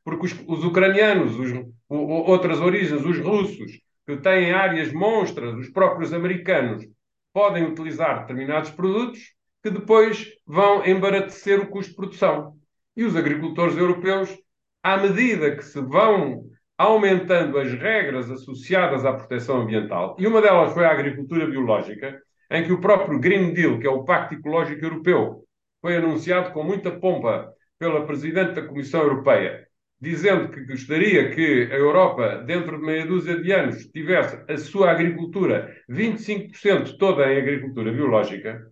Porque 0.10 0.26
os, 0.26 0.44
os 0.48 0.64
ucranianos, 0.64 1.38
os, 1.40 1.52
o, 1.88 1.96
outras 1.96 2.60
origens, 2.60 3.06
os 3.06 3.20
russos, 3.20 3.80
que 4.08 4.18
têm 4.18 4.52
áreas 4.52 4.92
monstras, 4.92 5.54
os 5.56 5.70
próprios 5.70 6.12
americanos, 6.14 6.84
podem 7.32 7.64
utilizar 7.66 8.22
determinados 8.22 8.72
produtos 8.72 9.20
que 9.62 9.70
depois 9.70 10.28
vão 10.48 10.84
embaratecer 10.84 11.60
o 11.60 11.68
custo 11.68 11.92
de 11.92 11.96
produção. 11.96 12.56
E 12.98 13.04
os 13.04 13.16
agricultores 13.16 13.78
europeus, 13.78 14.36
à 14.82 14.98
medida 14.98 15.56
que 15.56 15.64
se 15.64 15.80
vão 15.80 16.44
aumentando 16.76 17.60
as 17.60 17.72
regras 17.72 18.32
associadas 18.32 19.06
à 19.06 19.14
proteção 19.14 19.62
ambiental, 19.62 20.16
e 20.18 20.26
uma 20.26 20.42
delas 20.42 20.74
foi 20.74 20.86
a 20.86 20.92
agricultura 20.92 21.46
biológica, 21.46 22.20
em 22.50 22.64
que 22.64 22.72
o 22.72 22.82
próprio 22.82 23.20
Green 23.20 23.54
Deal, 23.54 23.78
que 23.78 23.86
é 23.86 23.92
o 23.92 24.04
Pacto 24.04 24.34
Ecológico 24.34 24.84
Europeu, 24.84 25.44
foi 25.82 25.98
anunciado 25.98 26.52
com 26.52 26.64
muita 26.64 26.90
pompa 26.90 27.54
pela 27.78 28.08
Presidente 28.08 28.54
da 28.54 28.68
Comissão 28.68 29.02
Europeia, 29.02 29.69
dizendo 30.02 30.50
que 30.50 30.66
gostaria 30.66 31.32
que 31.32 31.70
a 31.72 31.76
Europa, 31.76 32.38
dentro 32.46 32.78
de 32.78 32.86
meia 32.86 33.06
dúzia 33.06 33.42
de 33.42 33.52
anos, 33.52 33.86
tivesse 33.88 34.42
a 34.50 34.58
sua 34.58 34.92
agricultura 34.92 35.76
25% 35.90 36.98
toda 36.98 37.32
em 37.32 37.38
agricultura 37.38 37.92
biológica, 37.92 38.72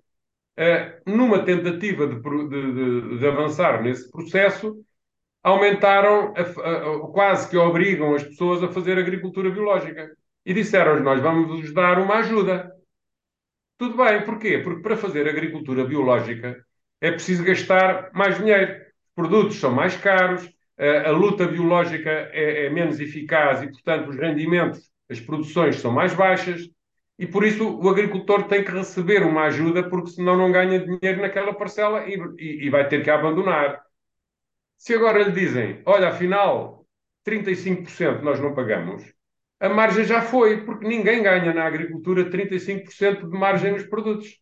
eh, 0.56 1.02
numa 1.06 1.44
tentativa 1.44 2.08
de, 2.08 2.20
de, 2.20 3.20
de, 3.20 3.28
avançar 3.28 3.84
nesse 3.84 4.10
processo, 4.10 4.84
aumentaram, 5.44 6.34
a, 6.36 6.42
a, 6.42 7.00
quase 7.12 7.50
que 7.50 7.58
obrigam 7.58 8.16
as 8.16 8.24
pessoas 8.24 8.64
a 8.64 8.70
fazer 8.72 8.98
agricultura 8.98 9.50
biológica. 9.52 10.10
E 10.46 10.54
disseram 10.54 11.00
nós 11.02 11.22
vamos 11.22 11.48
vos 11.48 11.74
dar 11.74 12.00
uma 12.00 12.16
ajuda. 12.20 12.72
Tudo 13.78 13.98
bem, 13.98 14.24
porquê? 14.26 14.60
Porque 14.60 14.82
para 14.82 14.98
fazer 14.98 15.28
agricultura 15.28 15.86
biológica 15.86 16.66
é 17.02 17.12
preciso 17.12 17.44
gastar 17.44 18.12
mais 18.14 18.38
dinheiro. 18.38 18.74
Os 18.74 19.14
produtos 19.14 19.60
são 19.60 19.72
mais 19.72 19.96
caros, 19.98 20.50
a, 20.78 21.12
luta 21.12 21.48
biológica 21.48 22.10
é, 22.10 22.66
é 22.66 22.70
menos 22.70 23.00
eficaz 23.00 23.64
e, 23.64 23.72
portanto, 23.72 24.10
os 24.10 24.16
rendimentos, 24.16 24.90
as 25.10 25.20
produções 25.20 25.78
são 25.78 25.92
mais 25.92 26.14
baixas 26.14 26.70
e 27.18 27.26
por 27.26 27.44
isso 27.44 27.68
o 27.68 27.90
agricultor 27.90 28.44
tem 28.44 28.64
que 28.64 28.72
receber 28.72 29.24
uma 29.24 29.46
ajuda, 29.46 29.90
porque 29.90 30.12
senão 30.12 30.38
não 30.38 30.52
ganha 30.52 30.80
dinheiro 30.80 31.22
naquela 31.22 31.54
parcela 31.54 32.08
e, 32.08 32.16
e, 32.38 32.66
e 32.66 32.70
vai 32.70 32.88
ter 32.88 33.04
que 33.04 33.10
abandonar. 33.10 33.82
Se 34.78 34.94
agora 34.94 35.24
lhe 35.24 35.32
dizem, 35.32 35.82
olha, 35.86 36.10
afinal, 36.10 36.86
35% 37.26 38.22
nós 38.22 38.40
não 38.40 38.54
pagamos, 38.54 39.04
a 39.60 39.70
margem 39.70 40.06
já 40.06 40.22
foi, 40.22 40.64
porque 40.64 40.88
ninguém 40.88 41.24
ganha 41.24 41.52
na 41.54 41.66
agricultura 41.66 42.30
35% 42.30 43.28
de 43.28 43.38
margem 43.38 43.72
nos 43.72 43.84
produtos. 43.84 44.40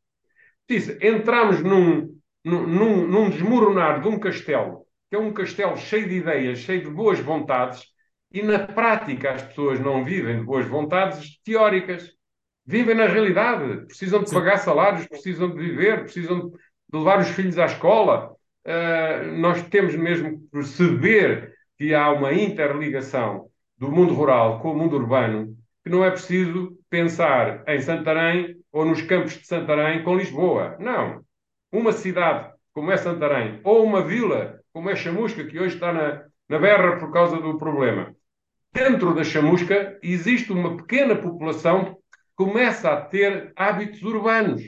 Disse, 0.68 0.98
entramos 1.02 1.62
num, 1.64 2.20
num, 2.44 3.08
num 3.08 3.30
desmoronar 3.30 4.02
de 4.02 4.10
um 4.10 4.20
castelo, 4.20 4.85
que 5.16 5.22
é 5.22 5.24
um 5.24 5.32
castelo 5.32 5.78
cheio 5.78 6.10
de 6.10 6.16
ideias, 6.16 6.60
cheio 6.60 6.84
de 6.84 6.90
boas 6.90 7.20
vontades, 7.20 7.86
e 8.32 8.42
na 8.42 8.60
prática 8.60 9.32
as 9.32 9.44
pessoas 9.44 9.80
não 9.80 10.04
vivem 10.04 10.40
de 10.40 10.46
boas 10.46 10.66
vontades 10.68 11.40
teóricas 11.42 12.14
vivem 12.66 12.96
na 12.96 13.06
realidade, 13.06 13.86
precisam 13.86 14.24
de 14.24 14.32
pagar 14.32 14.58
salários, 14.58 15.08
precisam 15.08 15.52
de 15.52 15.58
viver, 15.58 16.02
precisam 16.02 16.50
de 16.50 16.98
levar 16.98 17.20
os 17.20 17.30
filhos 17.30 17.58
à 17.60 17.66
escola. 17.66 18.36
Uh, 18.66 19.38
nós 19.38 19.62
temos 19.70 19.96
mesmo 19.96 20.32
que 20.32 20.48
perceber 20.52 21.54
que 21.78 21.94
há 21.94 22.12
uma 22.12 22.34
interligação 22.34 23.48
do 23.78 23.92
mundo 23.92 24.16
rural 24.16 24.60
com 24.60 24.72
o 24.72 24.78
mundo 24.78 24.96
urbano, 24.96 25.56
que 25.84 25.92
não 25.92 26.04
é 26.04 26.10
preciso 26.10 26.76
pensar 26.90 27.64
em 27.68 27.80
Santarém 27.80 28.56
ou 28.72 28.84
nos 28.84 29.02
campos 29.04 29.38
de 29.38 29.46
Santarém 29.46 30.04
com 30.04 30.18
Lisboa. 30.18 30.76
Não. 30.80 31.24
Uma 31.72 31.92
cidade 31.92 32.52
como 32.74 32.92
é 32.92 32.98
Santarém, 32.98 33.62
ou 33.64 33.86
uma 33.86 34.02
vila 34.02 34.60
como 34.76 34.90
é 34.90 34.96
Chamusca, 34.98 35.46
que 35.46 35.58
hoje 35.58 35.76
está 35.76 35.94
na, 35.94 36.26
na 36.50 36.60
berra 36.60 36.98
por 36.98 37.10
causa 37.10 37.38
do 37.38 37.58
problema. 37.58 38.14
Dentro 38.74 39.16
da 39.16 39.24
Chamusca 39.24 39.98
existe 40.04 40.52
uma 40.52 40.76
pequena 40.76 41.16
população 41.16 41.98
começa 42.36 42.92
a 42.92 43.00
ter 43.00 43.54
hábitos 43.56 44.04
urbanos. 44.04 44.62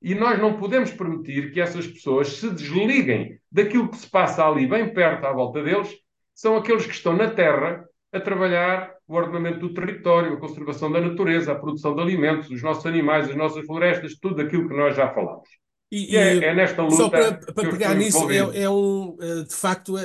E 0.00 0.14
nós 0.14 0.38
não 0.38 0.56
podemos 0.56 0.92
permitir 0.92 1.52
que 1.52 1.60
essas 1.60 1.88
pessoas 1.88 2.36
se 2.36 2.48
desliguem 2.50 3.40
daquilo 3.50 3.88
que 3.88 3.96
se 3.96 4.08
passa 4.08 4.46
ali, 4.46 4.64
bem 4.64 4.94
perto 4.94 5.24
à 5.24 5.32
volta 5.32 5.60
deles, 5.60 5.92
são 6.32 6.56
aqueles 6.56 6.86
que 6.86 6.94
estão 6.94 7.16
na 7.16 7.28
terra 7.28 7.84
a 8.12 8.20
trabalhar 8.20 8.94
o 9.08 9.16
ordenamento 9.16 9.58
do 9.58 9.74
território, 9.74 10.34
a 10.34 10.40
conservação 10.40 10.92
da 10.92 11.00
natureza, 11.00 11.50
a 11.50 11.58
produção 11.58 11.96
de 11.96 12.00
alimentos, 12.00 12.48
os 12.48 12.62
nossos 12.62 12.86
animais, 12.86 13.28
as 13.28 13.34
nossas 13.34 13.66
florestas, 13.66 14.14
tudo 14.20 14.40
aquilo 14.40 14.68
que 14.68 14.76
nós 14.76 14.94
já 14.94 15.12
falamos. 15.12 15.48
E, 15.90 16.12
e 16.12 16.16
é, 16.16 16.36
é, 16.38 16.54
nesta 16.54 16.82
luta. 16.82 16.96
Só 16.96 17.08
para, 17.08 17.34
para 17.34 17.70
pegar 17.70 17.94
nisso, 17.94 18.28
é, 18.30 18.62
é, 18.62 18.70
um, 18.70 19.16
eh, 19.20 19.42
de 19.44 19.54
facto, 19.54 19.96
é, 19.96 20.04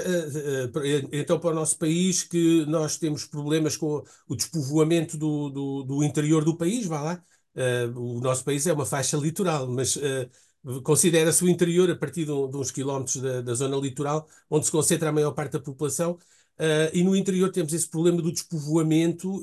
então 1.12 1.39
para 1.39 1.50
o 1.50 1.56
nosso 1.56 1.78
país 1.78 2.24
que 2.24 2.65
nós 2.67 2.98
temos 2.98 3.26
problemas 3.26 3.76
com 3.76 4.04
o 4.28 4.36
despovoamento 4.36 5.17
do, 5.17 5.50
do, 5.50 5.84
do 5.84 6.04
interior 6.04 6.44
do 6.46 6.56
país, 6.56 6.86
vá 6.86 7.02
lá. 7.02 7.24
O 7.96 8.22
nosso 8.22 8.46
país 8.46 8.65
é 8.65 8.72
uma 8.72 8.86
faixa 8.86 9.17
litoral, 9.17 9.67
mas 9.67 10.00
considera-se 10.84 11.44
o 11.44 11.50
interior 11.50 11.89
a 11.89 11.96
partir 11.96 12.24
de, 12.24 12.32
uns 12.32 12.72
quilómetros 12.72 13.17
da, 13.17 13.41
da, 13.41 13.54
zona 13.54 13.76
litoral, 13.76 14.26
onde 14.50 14.67
se 14.67 14.72
concentra 14.72 15.10
a 15.10 15.12
maior 15.12 15.32
parte 15.32 15.54
da 15.54 15.60
população. 15.60 16.17
e 16.94 17.04
no 17.04 17.13
interior 17.13 17.52
temos 17.52 17.74
esse 17.74 17.89
problema 17.89 18.22
do 18.22 18.32
despovoamento, 18.32 19.41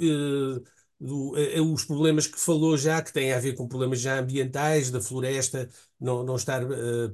do, 1.00 1.34
os 1.72 1.84
problemas 1.84 2.26
que 2.26 2.40
falou 2.40 2.76
já, 2.76 3.00
que 3.00 3.12
têm 3.12 3.32
a 3.32 3.38
ver 3.38 3.54
com 3.54 3.68
problemas 3.68 4.00
já 4.00 4.18
ambientais, 4.18 4.90
da 4.90 5.00
floresta 5.00 5.68
não, 6.00 6.24
não 6.24 6.36
estar 6.36 6.62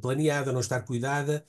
planeada, 0.01 0.53
não 0.53 0.61
estar 0.61 0.81
cuidada, 0.81 1.45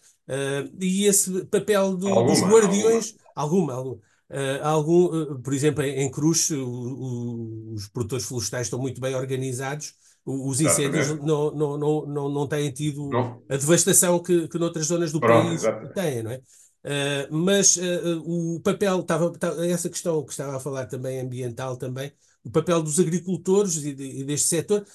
e 0.80 1.06
esse 1.06 1.46
papel 1.46 1.96
do, 1.96 2.08
alguma, 2.10 2.28
dos 2.28 2.42
guardiões, 2.42 3.16
alguma, 3.36 3.74
alguma, 3.74 3.74
alguma 3.74 4.02
Uh, 4.30 4.58
algum, 4.64 5.06
uh, 5.06 5.40
por 5.40 5.54
exemplo, 5.54 5.84
em, 5.84 6.02
em 6.02 6.10
Cruz, 6.10 6.50
o, 6.50 6.66
o, 6.66 7.74
os 7.74 7.88
produtores 7.90 8.26
florestais 8.26 8.66
estão 8.66 8.80
muito 8.80 9.00
bem 9.00 9.14
organizados, 9.14 9.94
os 10.26 10.60
incêndios 10.60 11.10
não, 11.20 11.52
não, 11.52 11.78
não, 11.78 12.06
não, 12.08 12.30
não 12.30 12.48
têm 12.48 12.72
tido 12.72 13.08
não. 13.10 13.44
a 13.48 13.56
devastação 13.56 14.18
que, 14.18 14.48
que 14.48 14.58
noutras 14.58 14.88
zonas 14.88 15.12
do 15.12 15.20
Pronto, 15.20 15.46
país 15.46 15.62
exatamente. 15.62 15.94
têm, 15.94 16.24
não 16.24 16.32
é? 16.32 16.38
Uh, 16.38 17.36
mas 17.36 17.80
o 18.26 18.60
papel, 18.64 19.02
estava, 19.02 19.32
essa 19.68 19.90
questão 19.90 20.24
que 20.24 20.32
estava 20.32 20.58
a 20.58 20.60
falar 20.60 20.88
também, 20.88 21.20
ambiental 21.20 21.78
também, 21.78 22.12
o 22.46 22.52
papel 22.52 22.82
dos 22.82 23.00
agricultores 23.00 23.84
e, 23.84 23.94
de, 23.94 24.22
e 24.22 24.24
deste 24.24 24.48
setor 24.48 24.86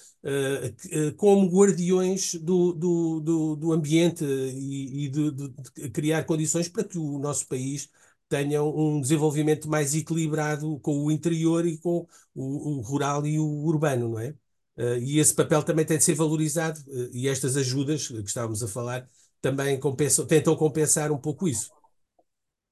como 1.16 1.48
guardiões 1.48 2.34
do, 2.34 2.72
do, 2.72 3.20
do, 3.20 3.56
do 3.56 3.72
ambiente 3.72 4.24
e, 4.24 5.06
e 5.06 5.08
de, 5.08 5.30
de, 5.32 5.90
criar 5.90 6.24
condições 6.24 6.68
para 6.68 6.84
que 6.84 6.98
o 6.98 7.18
nosso 7.18 7.48
país 7.48 7.88
tenham 8.30 8.72
um 8.74 9.00
desenvolvimento 9.00 9.68
mais 9.68 9.92
equilibrado 9.94 10.78
com 10.78 11.04
o 11.04 11.10
interior 11.10 11.66
e 11.66 11.76
com 11.76 12.06
o, 12.32 12.78
o 12.78 12.80
rural 12.80 13.26
e 13.26 13.38
o 13.40 13.44
urbano, 13.44 14.10
não 14.10 14.20
é? 14.20 14.30
Uh, 14.78 14.96
e 15.02 15.18
esse 15.18 15.34
papel 15.34 15.62
também 15.64 15.84
tem 15.84 15.98
de 15.98 16.04
ser 16.04 16.14
valorizado 16.14 16.78
uh, 16.86 17.10
e 17.12 17.28
estas 17.28 17.56
ajudas 17.56 18.06
que 18.06 18.20
estávamos 18.20 18.62
a 18.62 18.68
falar 18.68 19.06
também 19.40 19.78
compensam, 19.80 20.24
tentam 20.26 20.54
compensar 20.54 21.10
um 21.10 21.18
pouco 21.18 21.48
isso. 21.48 21.70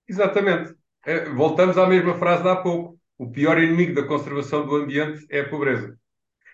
Exatamente. 0.09 0.75
É, 1.05 1.29
voltamos 1.31 1.77
à 1.77 1.87
mesma 1.87 2.17
frase 2.17 2.43
de 2.43 2.49
há 2.49 2.57
pouco. 2.57 2.98
O 3.19 3.31
pior 3.31 3.61
inimigo 3.61 3.95
da 3.95 4.07
conservação 4.07 4.65
do 4.65 4.77
ambiente 4.77 5.27
é 5.29 5.41
a 5.41 5.49
pobreza. 5.49 5.99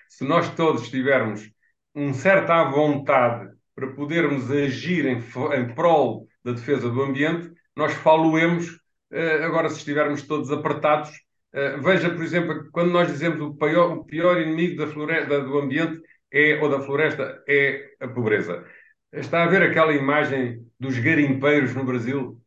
Se 0.08 0.24
nós 0.24 0.48
todos 0.54 0.88
tivermos 0.88 1.50
um 1.94 2.14
certa 2.14 2.64
vontade 2.64 3.52
para 3.74 3.92
podermos 3.92 4.50
agir 4.50 5.06
em, 5.06 5.18
em 5.18 5.74
prol 5.74 6.26
da 6.42 6.52
defesa 6.52 6.88
do 6.90 7.02
ambiente, 7.02 7.52
nós 7.76 7.92
faluemos 7.92 8.80
eh, 9.12 9.44
agora, 9.44 9.68
se 9.68 9.78
estivermos 9.78 10.22
todos 10.22 10.50
apertados, 10.50 11.10
eh, 11.52 11.76
veja, 11.78 12.10
por 12.10 12.22
exemplo, 12.22 12.68
quando 12.72 12.90
nós 12.90 13.08
dizemos 13.08 13.40
o 13.40 13.54
pior, 13.54 13.92
o 13.92 14.04
pior 14.04 14.40
inimigo 14.40 14.76
da 14.76 14.86
floresta, 14.90 15.40
do 15.40 15.58
ambiente 15.58 16.00
é, 16.32 16.58
ou 16.60 16.68
da 16.68 16.80
floresta 16.80 17.42
é 17.48 17.90
a 18.00 18.08
pobreza. 18.08 18.64
Está 19.12 19.44
a 19.44 19.46
ver 19.46 19.62
aquela 19.62 19.92
imagem 19.94 20.66
dos 20.80 20.98
garimpeiros 20.98 21.74
no 21.74 21.84
Brasil? 21.84 22.40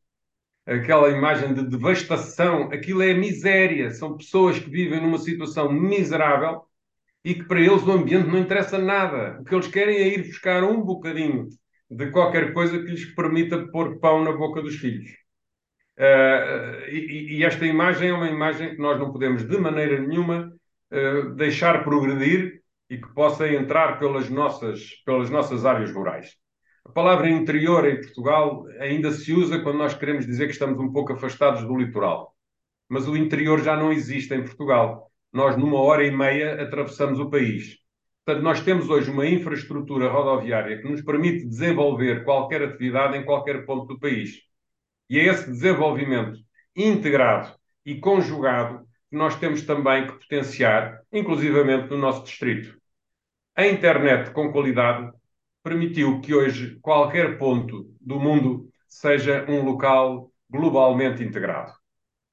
Aquela 0.67 1.09
imagem 1.09 1.53
de 1.53 1.63
devastação, 1.63 2.63
aquilo 2.63 3.01
é 3.01 3.13
miséria. 3.13 3.89
São 3.91 4.17
pessoas 4.17 4.59
que 4.59 4.69
vivem 4.69 5.01
numa 5.01 5.17
situação 5.17 5.71
miserável 5.71 6.63
e 7.23 7.33
que 7.33 7.43
para 7.45 7.61
eles 7.61 7.83
o 7.83 7.91
ambiente 7.91 8.27
não 8.27 8.37
interessa 8.37 8.77
nada. 8.77 9.39
O 9.39 9.45
que 9.45 9.55
eles 9.55 9.67
querem 9.67 9.95
é 9.95 10.07
ir 10.09 10.27
buscar 10.27 10.63
um 10.63 10.81
bocadinho 10.81 11.47
de 11.89 12.11
qualquer 12.11 12.53
coisa 12.53 12.77
que 12.79 12.91
lhes 12.91 13.05
permita 13.15 13.67
pôr 13.69 13.97
pão 13.99 14.23
na 14.23 14.33
boca 14.33 14.61
dos 14.61 14.75
filhos. 14.75 15.09
Uh, 15.97 16.85
e, 16.89 17.37
e, 17.37 17.43
esta 17.43 17.65
imagem 17.65 18.09
é 18.09 18.13
uma 18.13 18.29
imagem 18.29 18.75
que 18.75 18.81
nós 18.81 18.99
não 18.99 19.11
podemos 19.11 19.47
de 19.47 19.57
maneira 19.57 19.99
nenhuma 19.99 20.53
uh, 20.91 21.29
deixar 21.35 21.83
progredir 21.83 22.61
e 22.89 22.97
que 22.97 23.13
possa 23.13 23.47
entrar 23.51 23.97
pelas 23.99 24.29
nossas, 24.29 25.01
pelas 25.05 25.29
nossas 25.29 25.65
áreas 25.65 25.91
rurais. 25.91 26.35
A 26.87 26.91
palavra 26.91 27.29
interior 27.29 27.85
em 27.85 27.99
Portugal 27.99 28.65
ainda 28.79 29.11
se 29.11 29.33
usa 29.33 29.59
quando 29.59 29.77
nós 29.77 29.93
queremos 29.93 30.25
dizer 30.25 30.45
que 30.45 30.53
estamos 30.53 30.79
um 30.79 30.91
pouco 30.91 31.13
afastados 31.13 31.63
do 31.63 31.77
litoral. 31.77 32.33
Mas 32.87 33.07
o 33.07 33.15
interior 33.15 33.61
já 33.61 33.75
não 33.75 33.91
existe 33.91 34.33
em 34.33 34.41
Portugal. 34.41 35.11
Nós, 35.31 35.57
numa 35.57 35.79
hora 35.81 36.05
e 36.05 36.09
meia, 36.09 36.63
atravessamos 36.63 37.19
o 37.19 37.29
país. 37.29 37.77
Portanto, 38.25 38.43
nós 38.43 38.61
temos 38.61 38.89
hoje 38.89 39.11
uma 39.11 39.27
infraestrutura 39.27 40.07
rodoviária 40.07 40.81
que 40.81 40.89
nos 40.89 41.01
permite 41.01 41.45
desenvolver 41.45 42.23
qualquer 42.23 42.63
atividade 42.63 43.17
em 43.17 43.25
qualquer 43.25 43.65
ponto 43.65 43.85
do 43.85 43.99
país. 43.99 44.41
E 45.09 45.19
é 45.19 45.25
esse 45.25 45.51
desenvolvimento 45.51 46.39
integrado 46.75 47.53
e 47.85 47.99
conjugado 47.99 48.87
que 49.09 49.17
nós 49.17 49.35
temos 49.35 49.61
também 49.61 50.07
que 50.07 50.13
potenciar, 50.13 51.01
inclusivamente 51.11 51.89
no 51.89 51.97
nosso 51.97 52.23
distrito. 52.23 52.77
A 53.55 53.67
internet 53.67 54.31
com 54.31 54.51
qualidade 54.51 55.11
permitiu 55.67 56.21
que 56.21 56.33
hoje 56.33 56.79
qualquer 56.81 57.37
ponto 57.37 57.93
do 57.99 58.17
mundo 58.17 58.69
seja 58.87 59.45
um 59.49 59.63
local 59.65 60.31
globalmente 60.49 61.21
integrado. 61.21 61.73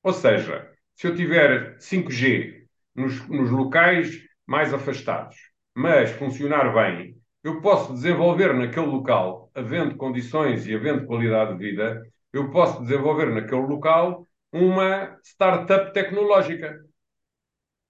Ou 0.04 0.12
seja, 0.12 0.70
se 0.94 1.08
eu 1.08 1.16
tiver 1.16 1.76
5G 1.78 2.64
nos, 2.94 3.28
nos 3.28 3.50
locais 3.50 4.22
mais 4.46 4.72
afastados, 4.72 5.36
mas 5.74 6.12
funcionar 6.12 6.72
bem, 6.72 7.16
eu 7.42 7.60
posso 7.60 7.92
desenvolver 7.92 8.54
naquele 8.54 8.86
local, 8.86 9.50
havendo 9.52 9.96
condições 9.96 10.66
e 10.68 10.74
havendo 10.74 11.04
qualidade 11.04 11.58
de 11.58 11.58
vida, 11.58 12.06
eu 12.32 12.50
posso 12.50 12.82
desenvolver 12.82 13.26
naquele 13.32 13.62
local 13.62 14.28
uma 14.52 15.18
startup 15.24 15.92
tecnológica. 15.92 16.84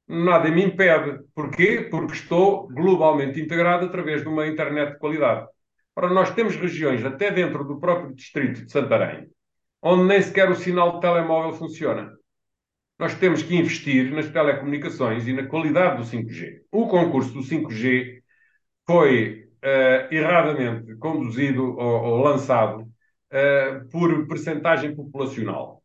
Nada 0.07 0.51
me 0.51 0.63
impede. 0.63 1.21
Porquê? 1.35 1.89
Porque 1.91 2.13
estou 2.13 2.69
globalmente 2.69 3.41
integrado 3.41 3.87
através 3.87 4.23
de 4.23 4.29
uma 4.29 4.47
internet 4.47 4.93
de 4.93 4.99
qualidade. 4.99 5.47
Ora, 5.97 6.13
nós 6.13 6.31
temos 6.35 6.57
regiões, 6.57 7.05
até 7.05 7.31
dentro 7.31 7.65
do 7.65 7.79
próprio 7.79 8.15
distrito 8.15 8.65
de 8.65 8.71
Santarém, 8.71 9.29
onde 9.81 10.05
nem 10.05 10.21
sequer 10.21 10.51
o 10.51 10.57
sinal 10.57 10.95
de 10.95 11.01
telemóvel 11.01 11.53
funciona. 11.53 12.13
Nós 12.99 13.15
temos 13.15 13.43
que 13.43 13.57
investir 13.57 14.11
nas 14.13 14.29
telecomunicações 14.29 15.27
e 15.27 15.33
na 15.33 15.47
qualidade 15.47 15.99
do 15.99 16.05
5G. 16.05 16.63
O 16.71 16.87
concurso 16.89 17.33
do 17.33 17.41
5G 17.41 18.23
foi 18.87 19.49
uh, 19.65 20.15
erradamente 20.15 20.95
conduzido 20.97 21.77
ou, 21.77 22.03
ou 22.05 22.23
lançado 22.23 22.83
uh, 22.83 23.89
por 23.91 24.27
percentagem 24.27 24.95
populacional. 24.95 25.83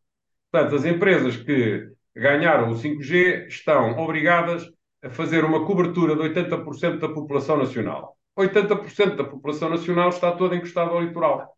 Portanto, 0.51 0.75
as 0.75 0.85
empresas 0.85 1.37
que 1.37 1.89
ganharam 2.19 2.69
o 2.69 2.75
5G 2.75 3.47
estão 3.47 3.97
obrigadas 3.97 4.69
a 5.01 5.09
fazer 5.09 5.43
uma 5.45 5.65
cobertura 5.65 6.15
de 6.15 6.21
80% 6.21 6.99
da 6.99 7.09
população 7.09 7.57
nacional. 7.57 8.17
80% 8.37 9.15
da 9.15 9.23
população 9.23 9.69
nacional 9.69 10.09
está 10.09 10.31
toda 10.31 10.55
encostada 10.55 10.91
ao 10.91 11.01
litoral. 11.01 11.55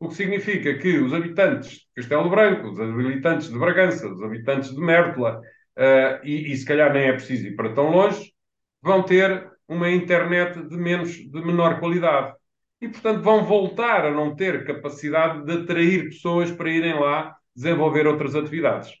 O 0.00 0.08
que 0.08 0.14
significa 0.14 0.78
que 0.78 0.98
os 0.98 1.12
habitantes 1.12 1.70
de 1.70 1.86
Castelo 1.96 2.30
Branco, 2.30 2.68
os 2.68 2.80
habitantes 2.80 3.50
de 3.50 3.58
Bragança, 3.58 4.08
os 4.08 4.22
habitantes 4.22 4.74
de 4.74 4.80
Mértola, 4.80 5.40
uh, 5.76 6.24
e, 6.24 6.52
e 6.52 6.56
se 6.56 6.64
calhar 6.64 6.92
nem 6.92 7.08
é 7.08 7.12
preciso 7.12 7.46
ir 7.46 7.56
para 7.56 7.74
tão 7.74 7.90
longe, 7.90 8.32
vão 8.80 9.02
ter 9.02 9.50
uma 9.66 9.90
internet 9.90 10.62
de, 10.62 10.76
menos, 10.76 11.12
de 11.12 11.44
menor 11.44 11.80
qualidade 11.80 12.34
e, 12.80 12.88
portanto, 12.88 13.22
vão 13.22 13.44
voltar 13.44 14.06
a 14.06 14.10
não 14.10 14.36
ter 14.36 14.64
capacidade 14.64 15.44
de 15.44 15.62
atrair 15.62 16.04
pessoas 16.04 16.50
para 16.50 16.70
irem 16.70 16.94
lá 16.94 17.36
desenvolver 17.54 18.06
outras 18.06 18.36
atividades. 18.36 18.92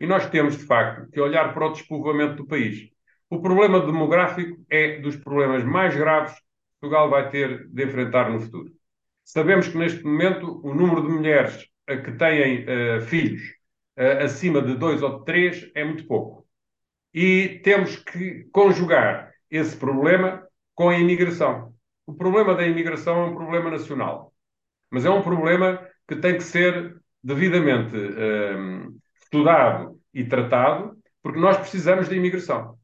E 0.00 0.06
nós 0.06 0.28
temos, 0.30 0.56
de 0.56 0.64
facto, 0.64 1.10
que 1.10 1.20
olhar 1.20 1.52
para 1.52 1.66
o 1.66 1.72
despovoamento 1.72 2.36
do 2.36 2.46
país. 2.46 2.88
O 3.30 3.40
problema 3.42 3.80
demográfico 3.80 4.64
é 4.70 5.00
dos 5.00 5.16
problemas 5.16 5.64
mais 5.64 5.94
graves 5.94 6.34
que 6.34 6.44
Portugal 6.80 7.10
vai 7.10 7.28
ter 7.30 7.68
de 7.68 7.84
enfrentar 7.84 8.30
no 8.30 8.40
futuro. 8.40 8.72
Sabemos 9.24 9.68
que, 9.68 9.76
neste 9.76 10.02
momento, 10.04 10.60
o 10.64 10.74
número 10.74 11.02
de 11.02 11.08
mulheres 11.08 11.68
que 11.86 12.12
têm 12.12 12.64
uh, 12.64 13.00
filhos 13.02 13.42
uh, 13.98 14.24
acima 14.24 14.62
de 14.62 14.74
dois 14.74 15.02
ou 15.02 15.18
de 15.18 15.24
três 15.24 15.70
é 15.74 15.84
muito 15.84 16.06
pouco. 16.06 16.46
E 17.12 17.60
temos 17.64 17.96
que 17.96 18.44
conjugar 18.52 19.32
esse 19.50 19.76
problema 19.76 20.46
com 20.74 20.88
a 20.88 20.98
imigração. 20.98 21.74
O 22.06 22.14
problema 22.14 22.54
da 22.54 22.66
imigração 22.66 23.22
é 23.22 23.26
um 23.26 23.34
problema 23.34 23.70
nacional, 23.70 24.32
mas 24.90 25.04
é 25.04 25.10
um 25.10 25.22
problema 25.22 25.86
que 26.06 26.16
tem 26.16 26.36
que 26.36 26.42
ser 26.42 26.96
devidamente 27.22 27.94
um, 27.94 28.98
estudado 29.28 30.00
e 30.12 30.24
tratado, 30.24 30.96
porque 31.22 31.38
nós 31.38 31.58
precisamos 31.58 32.08
de 32.08 32.16
imigração. 32.16 32.78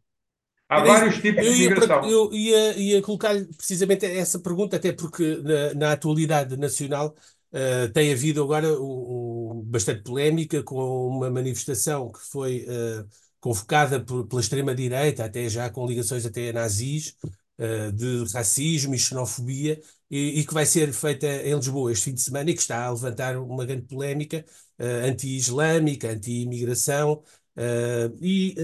Há 0.69 0.79
Era 0.79 0.87
vários 0.87 1.15
isso. 1.15 1.23
tipos 1.23 1.45
de 1.45 1.65
imigração. 1.65 2.09
Eu 2.09 2.33
ia, 2.33 2.77
ia 2.77 3.03
colocar 3.03 3.35
precisamente 3.57 4.05
essa 4.07 4.39
pergunta, 4.39 4.77
até 4.77 4.93
porque 4.93 5.41
na, 5.43 5.75
na 5.75 5.93
atualidade 5.93 6.57
nacional 6.57 7.15
uh, 7.53 7.93
tem 7.93 8.13
havido 8.13 8.43
agora 8.43 8.69
um, 8.81 9.59
um, 9.59 9.63
bastante 9.67 10.03
polémica 10.03 10.63
com 10.63 11.09
uma 11.09 11.31
manifestação 11.31 12.13
que 12.13 12.21
foi 12.21 12.65
uh, 12.65 13.07
convocada 13.41 14.01
por, 14.01 14.27
pela 14.27 14.41
extrema-direita, 14.41 15.25
até 15.25 15.49
já 15.49 15.69
com 15.71 15.87
ligações 15.87 16.25
até 16.25 16.51
a 16.51 16.53
nazis, 16.53 17.15
uh, 17.59 17.93
de 17.93 18.25
racismo 18.33 18.95
e 18.95 18.99
xenofobia 18.99 19.81
e, 20.11 20.41
e, 20.41 20.47
que 20.47 20.55
vai 20.55 20.67
ser 20.67 20.93
feita 20.93 21.27
em 21.27 21.55
Lisboa 21.55 21.93
este 21.93 22.05
fim 22.05 22.15
de 22.15 22.21
semana 22.21 22.51
e 22.51 22.55
que 22.55 22.61
está 22.61 22.85
a 22.85 22.91
levantar 22.91 23.37
uma 23.37 23.65
grande 23.65 23.87
polémica 23.87 24.45
uh, 24.79 25.09
anti-islâmica, 25.09 26.11
anti-imigração. 26.11 27.23
Uh, 27.57 28.11
e, 28.21 28.55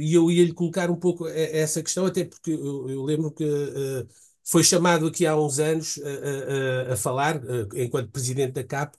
e, 0.00 0.14
eu 0.14 0.30
ia-lhe 0.30 0.52
colocar 0.52 0.90
um 0.90 0.96
pouco 0.96 1.26
essa 1.28 1.82
questão, 1.82 2.06
até 2.06 2.24
porque 2.24 2.52
eu, 2.52 2.88
eu 2.88 3.02
lembro 3.02 3.30
que 3.30 3.44
foi 4.44 4.62
chamado 4.64 5.06
aqui 5.06 5.26
há 5.26 5.36
uns 5.36 5.58
anos 5.58 5.98
a 6.90 6.96
falar, 6.96 7.40
enquanto 7.74 8.10
presidente 8.10 8.52
da 8.52 8.64
CAP, 8.64 8.96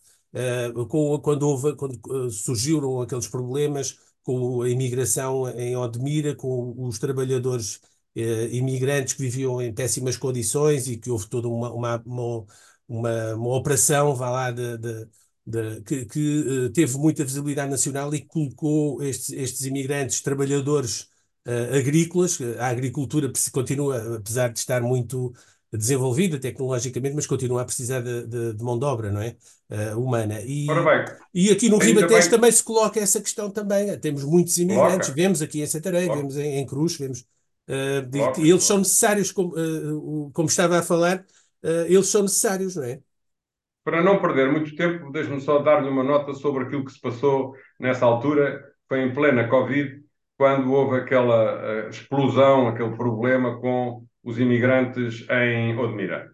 com, 0.90 1.20
quando, 1.20 1.44
houve, 1.44 1.76
quando 1.76 2.32
surgiram 2.32 3.02
aqueles 3.02 3.28
problemas 3.28 3.98
com 4.24 4.62
a 4.62 4.70
imigração 4.70 5.48
em 5.50 5.76
Odmira, 5.76 6.36
com 6.36 6.74
os 6.88 7.00
trabalhadores 7.00 7.80
imigrantes 8.52 9.14
que 9.14 9.22
viviam 9.22 9.62
em 9.62 9.74
péssimas 9.74 10.18
condições 10.18 10.88
e 10.88 10.98
que 10.98 11.10
houve 11.12 11.28
toda 11.28 11.48
uma, 11.48 11.72
uma, 11.72 12.04
uma, 12.06 12.46
uma, 12.88 13.36
uma 13.36 13.56
operação, 13.56 14.16
vá 14.16 14.30
lá, 14.30 14.52
de, 14.52 14.78
de 14.78 15.08
de, 15.46 15.82
que, 15.82 16.06
que 16.06 16.40
uh, 16.40 16.70
teve 16.72 16.98
muita 16.98 17.24
visibilidade 17.24 17.70
nacional 17.70 18.14
e 18.16 18.22
colocou 18.22 19.04
estes, 19.04 19.30
estes 19.32 19.66
imigrantes, 19.66 20.22
trabalhadores 20.22 21.08
uh, 21.46 21.76
agrícolas, 21.78 22.40
a 22.60 22.68
agricultura 22.68 23.32
continua, 23.52 24.18
apesar 24.18 24.50
de 24.50 24.60
estar 24.60 24.82
muito 24.82 25.34
desenvolvida 25.72 26.40
tecnologicamente, 26.40 27.16
mas 27.16 27.28
continua 27.28 27.62
a 27.62 27.66
precisar 27.66 28.02
de, 28.02 28.26
de, 28.26 28.54
de 28.54 28.64
mão 28.64 28.80
de 28.80 28.86
obra, 28.86 29.12
não 29.12 29.22
é? 29.22 29.36
Uh, 29.70 30.00
humana. 30.00 30.42
E, 30.42 30.68
e 31.34 31.52
aqui 31.52 31.70
no 31.70 31.78
Ribatejo 31.78 32.30
também 32.30 32.52
se 32.52 32.64
coloca 32.64 33.00
essa 33.00 33.20
questão 33.20 33.50
também. 33.50 33.98
Temos 34.00 34.24
muitos 34.24 34.58
imigrantes, 34.58 35.08
coloca. 35.08 35.14
vemos 35.14 35.42
aqui 35.42 35.62
em 35.62 35.68
Santarém, 35.68 36.08
coloca. 36.08 36.22
vemos 36.22 36.38
em, 36.38 36.60
em, 36.60 36.66
Cruz, 36.66 36.98
vemos. 36.98 37.26
Uh, 37.68 38.40
eles 38.40 38.64
são 38.64 38.78
necessários, 38.78 39.32
como, 39.32 39.54
uh, 39.56 40.32
como 40.32 40.48
estava 40.48 40.80
a 40.80 40.84
falar, 40.84 41.26
eles 41.88 42.08
são 42.08 42.22
necessários, 42.22 42.76
não 42.76 42.84
é? 42.84 43.00
Para 43.86 44.02
não 44.02 44.19
perder 44.19 44.52
muito 44.52 44.76
tempo, 44.76 45.12
deixe-me 45.12 45.39
só 45.39 45.60
dar-lhe 45.60 45.88
uma 45.88 46.04
nota 46.04 46.34
sobre 46.34 46.63
aquilo 46.63 46.84
que 46.84 46.91
se 46.91 47.00
passou 47.00 47.54
nessa 47.80 48.04
altura. 48.04 48.65
Foi 48.89 49.00
em 49.04 49.13
plena 49.13 49.48
Covid, 49.48 50.02
quando 50.36 50.74
houve 50.74 50.98
aquela 50.98 51.86
uh, 51.86 51.89
explosão, 51.89 52.67
aquele 52.67 52.98
problema 52.98 53.60
com 53.62 54.04
os 54.24 54.39
imigrantes 54.39 55.24
em 55.30 55.78
Odmira. 55.78 56.32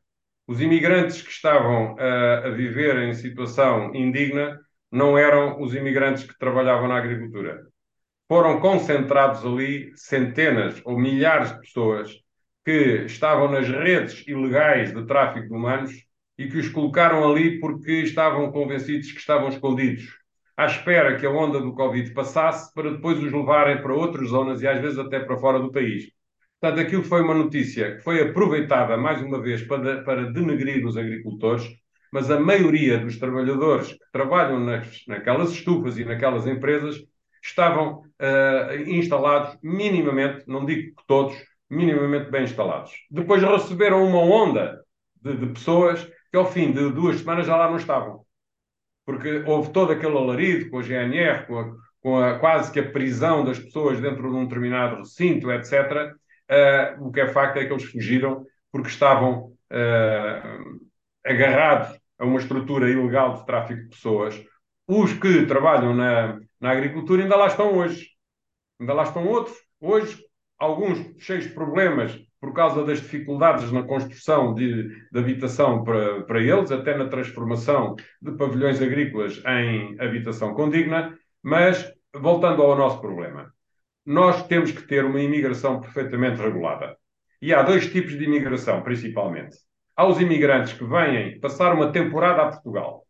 Os 0.47 0.61
imigrantes 0.61 1.21
que 1.21 1.29
estavam 1.29 1.95
uh, 1.95 2.47
a 2.47 2.49
viver 2.51 2.97
em 2.99 3.13
situação 3.13 3.93
indigna 3.93 4.57
não 4.89 5.17
eram 5.17 5.61
os 5.61 5.75
imigrantes 5.75 6.23
que 6.23 6.39
trabalhavam 6.39 6.87
na 6.87 6.97
agricultura. 6.97 7.67
Foram 8.29 8.61
concentrados 8.61 9.45
ali 9.45 9.91
centenas 9.97 10.81
ou 10.85 10.97
milhares 10.97 11.51
de 11.51 11.59
pessoas 11.59 12.13
que 12.63 13.03
estavam 13.07 13.51
nas 13.51 13.67
redes 13.67 14.25
ilegais 14.25 14.93
de 14.93 15.05
tráfico 15.05 15.49
de 15.49 15.53
humanos 15.53 16.10
e 16.41 16.47
que 16.49 16.57
os 16.57 16.69
colocaram 16.69 17.29
ali 17.29 17.59
porque 17.59 18.01
estavam 18.01 18.51
convencidos 18.51 19.11
que 19.11 19.19
estavam 19.19 19.49
escondidos, 19.49 20.17
à 20.57 20.65
espera 20.65 21.15
que 21.15 21.25
a 21.25 21.29
onda 21.29 21.61
do 21.61 21.75
Covid 21.75 22.11
passasse 22.13 22.73
para 22.73 22.91
depois 22.91 23.19
os 23.19 23.31
levarem 23.31 23.79
para 23.79 23.93
outras 23.93 24.29
zonas 24.29 24.61
e 24.61 24.67
às 24.67 24.81
vezes 24.81 24.97
até 24.97 25.19
para 25.19 25.37
fora 25.37 25.59
do 25.59 25.71
país. 25.71 26.11
Portanto, 26.59 26.81
aquilo 26.81 27.03
foi 27.03 27.21
uma 27.21 27.35
notícia 27.35 27.95
que 27.95 28.01
foi 28.01 28.21
aproveitada 28.21 28.97
mais 28.97 29.21
uma 29.21 29.39
vez 29.39 29.61
para, 29.63 30.03
para 30.03 30.31
denegrir 30.31 30.83
os 30.85 30.97
agricultores, 30.97 31.67
mas 32.11 32.31
a 32.31 32.39
maioria 32.39 32.97
dos 32.97 33.17
trabalhadores 33.19 33.93
que 33.93 34.11
trabalham 34.11 34.59
nas, 34.59 35.03
naquelas 35.07 35.51
estufas 35.51 35.97
e 35.99 36.05
naquelas 36.05 36.47
empresas 36.47 36.97
estavam 37.43 37.99
uh, 37.99 38.75
instalados 38.87 39.57
minimamente, 39.61 40.43
não 40.47 40.65
digo 40.65 40.95
que 40.95 41.07
todos, 41.07 41.35
minimamente 41.69 42.31
bem 42.31 42.43
instalados. 42.43 42.91
Depois 43.09 43.43
receberam 43.43 44.05
uma 44.05 44.19
onda 44.19 44.81
de, 45.21 45.37
de 45.37 45.47
pessoas 45.47 46.07
que 46.31 46.37
ao 46.37 46.49
fim 46.49 46.71
de 46.71 46.89
duas 46.91 47.19
semanas 47.19 47.45
já 47.45 47.55
lá 47.57 47.69
não 47.69 47.77
estavam. 47.77 48.25
Porque 49.05 49.43
houve 49.45 49.71
todo 49.71 49.91
aquele 49.91 50.17
alarido 50.17 50.69
com 50.69 50.79
a 50.79 50.81
GNR, 50.81 51.45
com, 51.45 51.59
a, 51.59 51.75
com 52.01 52.17
a, 52.17 52.39
quase 52.39 52.71
que 52.71 52.79
a 52.79 52.91
prisão 52.91 53.43
das 53.43 53.59
pessoas 53.59 53.99
dentro 53.99 54.29
de 54.29 54.35
um 54.35 54.45
determinado 54.45 54.97
recinto, 54.97 55.51
etc. 55.51 55.73
Uh, 55.73 56.53
eh, 56.53 56.97
o 56.99 57.11
que 57.11 57.19
é 57.19 57.27
facto 57.27 57.57
é 57.57 57.65
que 57.65 57.73
eles 57.73 57.83
fugiram 57.85 58.45
porque 58.71 58.87
estavam 58.87 59.53
uh, 59.71 60.79
agarrados 61.25 61.99
a 62.17 62.25
uma 62.25 62.39
estrutura 62.39 62.89
ilegal 62.89 63.37
de 63.37 63.45
tráfico 63.45 63.81
de 63.81 63.89
pessoas. 63.89 64.41
Os 64.87 65.11
que 65.13 65.45
trabalham 65.45 65.93
na, 65.93 66.39
na 66.59 66.71
agricultura 66.71 67.23
ainda 67.23 67.35
lá 67.35 67.47
estão 67.47 67.75
hoje. 67.75 68.09
Ainda 68.79 68.93
lá 68.93 69.03
estão 69.03 69.27
outros. 69.27 69.57
Hoje, 69.79 70.23
alguns 70.57 70.99
cheios 71.21 71.45
de 71.45 71.53
problemas 71.53 72.17
por 72.41 72.53
causa 72.53 72.83
das 72.83 72.99
dificuldades 72.99 73.71
na 73.71 73.83
construção 73.83 74.55
de, 74.55 74.89
de, 75.11 75.19
habitação 75.19 75.83
para, 75.83 76.23
para 76.23 76.41
eles, 76.41 76.71
até 76.71 76.97
na 76.97 77.07
transformação 77.07 77.95
de 78.19 78.31
pavilhões 78.31 78.81
agrícolas 78.81 79.39
em 79.45 79.95
habitação 80.01 80.55
condigna, 80.55 81.15
mas 81.43 81.93
voltando 82.13 82.63
ao 82.63 82.75
nosso 82.75 82.99
problema. 82.99 83.53
Nós 84.03 84.47
temos 84.47 84.71
que 84.71 84.81
ter 84.81 85.05
uma 85.05 85.21
imigração 85.21 85.79
perfeitamente 85.79 86.41
regulada. 86.41 86.97
E 87.39 87.53
há 87.53 87.61
dois 87.61 87.87
tipos 87.87 88.17
de 88.17 88.23
imigração, 88.23 88.81
principalmente. 88.81 89.55
Há 89.95 90.07
os 90.07 90.19
imigrantes 90.19 90.73
que 90.73 90.83
vêm 90.83 91.39
passar 91.39 91.75
uma 91.75 91.91
temporada 91.91 92.41
a 92.41 92.47
Portugal 92.47 93.05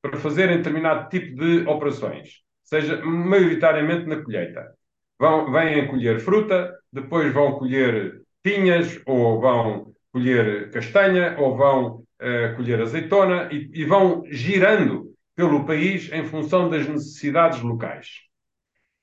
para 0.00 0.16
fazerem 0.16 0.56
determinado 0.56 1.10
tipo 1.10 1.36
de 1.36 1.68
operações, 1.68 2.40
seja 2.62 3.04
maioritariamente 3.04 4.06
na 4.06 4.22
colheita. 4.22 4.72
Vão, 5.18 5.52
vêm 5.52 5.86
colher 5.86 6.18
fruta, 6.18 6.74
depois 6.90 7.30
vão 7.34 7.52
colher 7.58 8.22
pinhas, 8.42 9.00
ou 9.06 9.40
vão 9.40 9.92
colher 10.12 10.70
castanha, 10.70 11.36
ou 11.38 11.56
vão 11.56 11.96
uh, 11.96 12.56
colher 12.56 12.80
azeitona, 12.80 13.48
e, 13.52 13.70
e 13.72 13.84
vão 13.84 14.22
girando 14.26 15.10
pelo 15.34 15.64
país 15.64 16.12
em 16.12 16.24
função 16.24 16.68
das 16.68 16.86
necessidades 16.86 17.60
locais. 17.60 18.08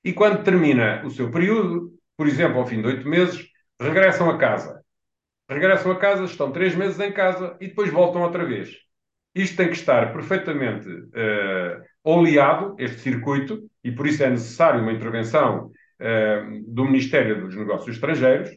E 0.04 0.12
quando 0.12 0.44
termina 0.44 1.04
o 1.04 1.10
seu 1.10 1.30
período, 1.30 1.92
por 2.16 2.26
exemplo, 2.26 2.58
ao 2.58 2.66
fim 2.66 2.80
de 2.80 2.86
oito 2.86 3.08
meses, 3.08 3.46
regressam 3.80 4.30
a 4.30 4.38
casa. 4.38 4.82
Regressam 5.48 5.92
a 5.92 5.98
casa, 5.98 6.24
estão 6.24 6.52
três 6.52 6.74
meses 6.74 6.98
em 7.00 7.12
casa 7.12 7.56
e 7.60 7.68
depois 7.68 7.90
voltam 7.90 8.22
outra 8.22 8.44
vez. 8.44 8.70
Isto 9.34 9.56
tem 9.56 9.68
que 9.68 9.76
estar 9.76 10.12
perfeitamente 10.12 10.88
uh, 10.88 11.82
oleado, 12.02 12.74
este 12.78 13.00
circuito, 13.00 13.68
e 13.84 13.92
por 13.92 14.06
isso 14.06 14.22
é 14.22 14.30
necessário 14.30 14.82
uma 14.82 14.92
intervenção 14.92 15.66
uh, 15.66 16.64
do 16.66 16.84
Ministério 16.84 17.40
dos 17.40 17.56
Negócios 17.56 17.94
Estrangeiros, 17.96 18.50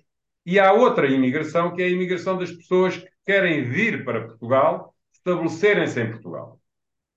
e 0.45 0.59
há 0.59 0.73
outra 0.73 1.07
imigração, 1.07 1.73
que 1.73 1.81
é 1.81 1.85
a 1.85 1.89
imigração 1.89 2.37
das 2.37 2.51
pessoas 2.51 2.97
que 2.97 3.09
querem 3.25 3.63
vir 3.63 4.03
para 4.03 4.27
Portugal, 4.27 4.95
estabelecerem-se 5.13 6.01
em 6.01 6.11
Portugal. 6.11 6.59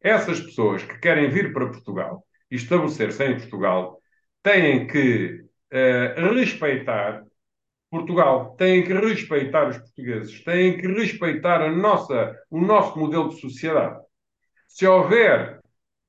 Essas 0.00 0.40
pessoas 0.40 0.82
que 0.82 0.98
querem 0.98 1.30
vir 1.30 1.52
para 1.52 1.68
Portugal 1.68 2.24
e 2.50 2.56
estabelecer-se 2.56 3.24
em 3.24 3.38
Portugal 3.38 3.98
têm 4.42 4.86
que 4.86 5.42
uh, 5.72 6.34
respeitar 6.34 7.24
Portugal, 7.90 8.54
têm 8.56 8.84
que 8.84 8.92
respeitar 8.92 9.68
os 9.68 9.78
portugueses, 9.78 10.42
têm 10.44 10.76
que 10.76 10.86
respeitar 10.88 11.62
a 11.62 11.70
nossa, 11.70 12.36
o 12.50 12.60
nosso 12.60 12.98
modelo 12.98 13.28
de 13.30 13.40
sociedade. 13.40 13.98
Se 14.68 14.86
houver 14.86 15.60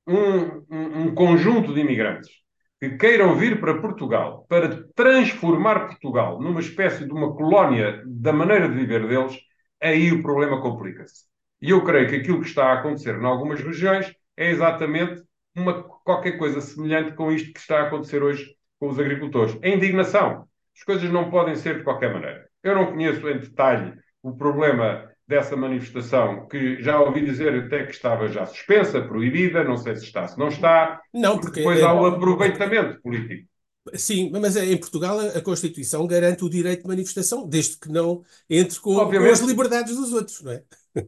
um, 0.06 0.64
um, 0.70 1.02
um 1.02 1.14
conjunto 1.14 1.72
de 1.72 1.80
imigrantes 1.80 2.45
que 2.80 2.90
queiram 2.96 3.34
vir 3.34 3.60
para 3.60 3.80
Portugal 3.80 4.44
para 4.48 4.84
transformar 4.94 5.86
Portugal 5.86 6.40
numa 6.40 6.60
espécie 6.60 7.06
de 7.06 7.12
uma 7.12 7.34
colónia 7.34 8.02
da 8.06 8.32
maneira 8.32 8.68
de 8.68 8.74
viver 8.74 9.06
deles, 9.08 9.38
aí 9.80 10.12
o 10.12 10.22
problema 10.22 10.60
complica-se. 10.60 11.24
E 11.60 11.70
eu 11.70 11.82
creio 11.84 12.08
que 12.08 12.16
aquilo 12.16 12.40
que 12.40 12.48
está 12.48 12.66
a 12.66 12.74
acontecer 12.74 13.14
em 13.14 13.24
algumas 13.24 13.60
regiões 13.60 14.14
é 14.36 14.50
exatamente 14.50 15.22
uma, 15.56 15.82
qualquer 15.82 16.32
coisa 16.38 16.60
semelhante 16.60 17.14
com 17.14 17.32
isto 17.32 17.52
que 17.52 17.60
está 17.60 17.80
a 17.80 17.86
acontecer 17.86 18.22
hoje 18.22 18.54
com 18.78 18.88
os 18.88 18.98
agricultores. 18.98 19.58
É 19.62 19.74
indignação. 19.74 20.46
As 20.76 20.82
coisas 20.84 21.10
não 21.10 21.30
podem 21.30 21.56
ser 21.56 21.78
de 21.78 21.84
qualquer 21.84 22.12
maneira. 22.12 22.46
Eu 22.62 22.74
não 22.74 22.86
conheço 22.86 23.26
em 23.28 23.38
detalhe 23.38 23.94
o 24.22 24.36
problema 24.36 25.10
dessa 25.26 25.56
manifestação, 25.56 26.46
que 26.46 26.80
já 26.82 27.00
ouvi 27.00 27.24
dizer 27.24 27.64
até 27.64 27.84
que 27.84 27.92
estava 27.92 28.28
já 28.28 28.46
suspensa, 28.46 29.00
proibida, 29.02 29.64
não 29.64 29.76
sei 29.76 29.96
se 29.96 30.04
está, 30.04 30.26
se 30.28 30.38
não 30.38 30.48
está. 30.48 31.00
Não, 31.12 31.38
porque. 31.38 31.60
Depois 31.60 31.80
é, 31.80 31.82
há 31.82 31.92
o 31.92 32.06
aproveitamento 32.06 33.00
político. 33.02 33.48
Sim, 33.94 34.30
mas 34.32 34.56
em 34.56 34.76
Portugal 34.76 35.18
a 35.20 35.40
Constituição 35.40 36.06
garante 36.06 36.44
o 36.44 36.50
direito 36.50 36.82
de 36.82 36.88
manifestação, 36.88 37.48
desde 37.48 37.78
que 37.78 37.88
não 37.88 38.22
entre 38.50 38.80
com, 38.80 38.94
com 38.96 39.18
as 39.18 39.40
liberdades 39.40 39.96
dos 39.96 40.12
outros, 40.12 40.42
não 40.42 40.52
é? 40.52 40.62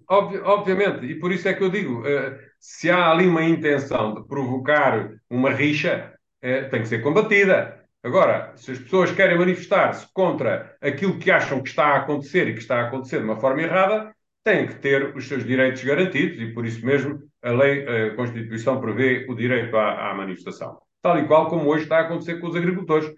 Obvi 0.09 0.39
obviamente, 0.39 1.07
e 1.07 1.19
por 1.19 1.33
isso 1.33 1.49
é 1.49 1.55
que 1.55 1.63
eu 1.63 1.71
digo: 1.71 2.01
uh, 2.03 2.39
se 2.61 2.91
há 2.91 3.11
ali 3.11 3.27
uma 3.27 3.43
intenção 3.43 4.15
de 4.15 4.27
provocar 4.29 5.11
uma 5.31 5.51
rixa, 5.51 6.13
uh, 6.45 6.71
tem 6.71 6.83
que 6.83 6.89
ser 6.89 7.03
combatida. 7.03 7.78
Agora, 8.03 8.53
se 8.57 8.73
as 8.73 8.79
pessoas 8.79 9.11
querem 9.11 9.37
manifestar-se 9.37 10.07
contra 10.13 10.77
aquilo 10.81 11.19
que 11.19 11.31
acham 11.31 11.63
que 11.63 11.69
está 11.69 11.87
a 11.87 11.97
acontecer 11.97 12.49
e 12.49 12.55
que 12.55 12.61
está 12.61 12.81
a 12.81 12.87
acontecer 12.87 13.19
de 13.19 13.25
uma 13.25 13.41
forma 13.41 13.61
errada, 13.63 14.15
têm 14.45 14.67
que 14.67 14.77
ter 14.77 15.17
os 15.17 15.27
seus 15.27 15.45
direitos 15.45 15.83
garantidos 15.83 16.41
e 16.41 16.53
por 16.55 16.65
isso 16.65 16.85
mesmo 16.87 17.19
a 17.43 17.51
lei, 17.51 17.85
a 17.87 18.15
Constituição 18.15 18.81
prevê 18.81 19.27
o 19.29 19.35
direito 19.35 19.77
à, 19.77 20.11
à 20.11 20.15
manifestação. 20.15 20.79
Tal 21.03 21.19
e 21.19 21.27
qual 21.27 21.49
como 21.49 21.69
hoje 21.69 21.85
está 21.85 21.99
a 21.99 22.01
acontecer 22.03 22.41
com 22.41 22.49
os 22.49 22.57
agricultores. 22.57 23.13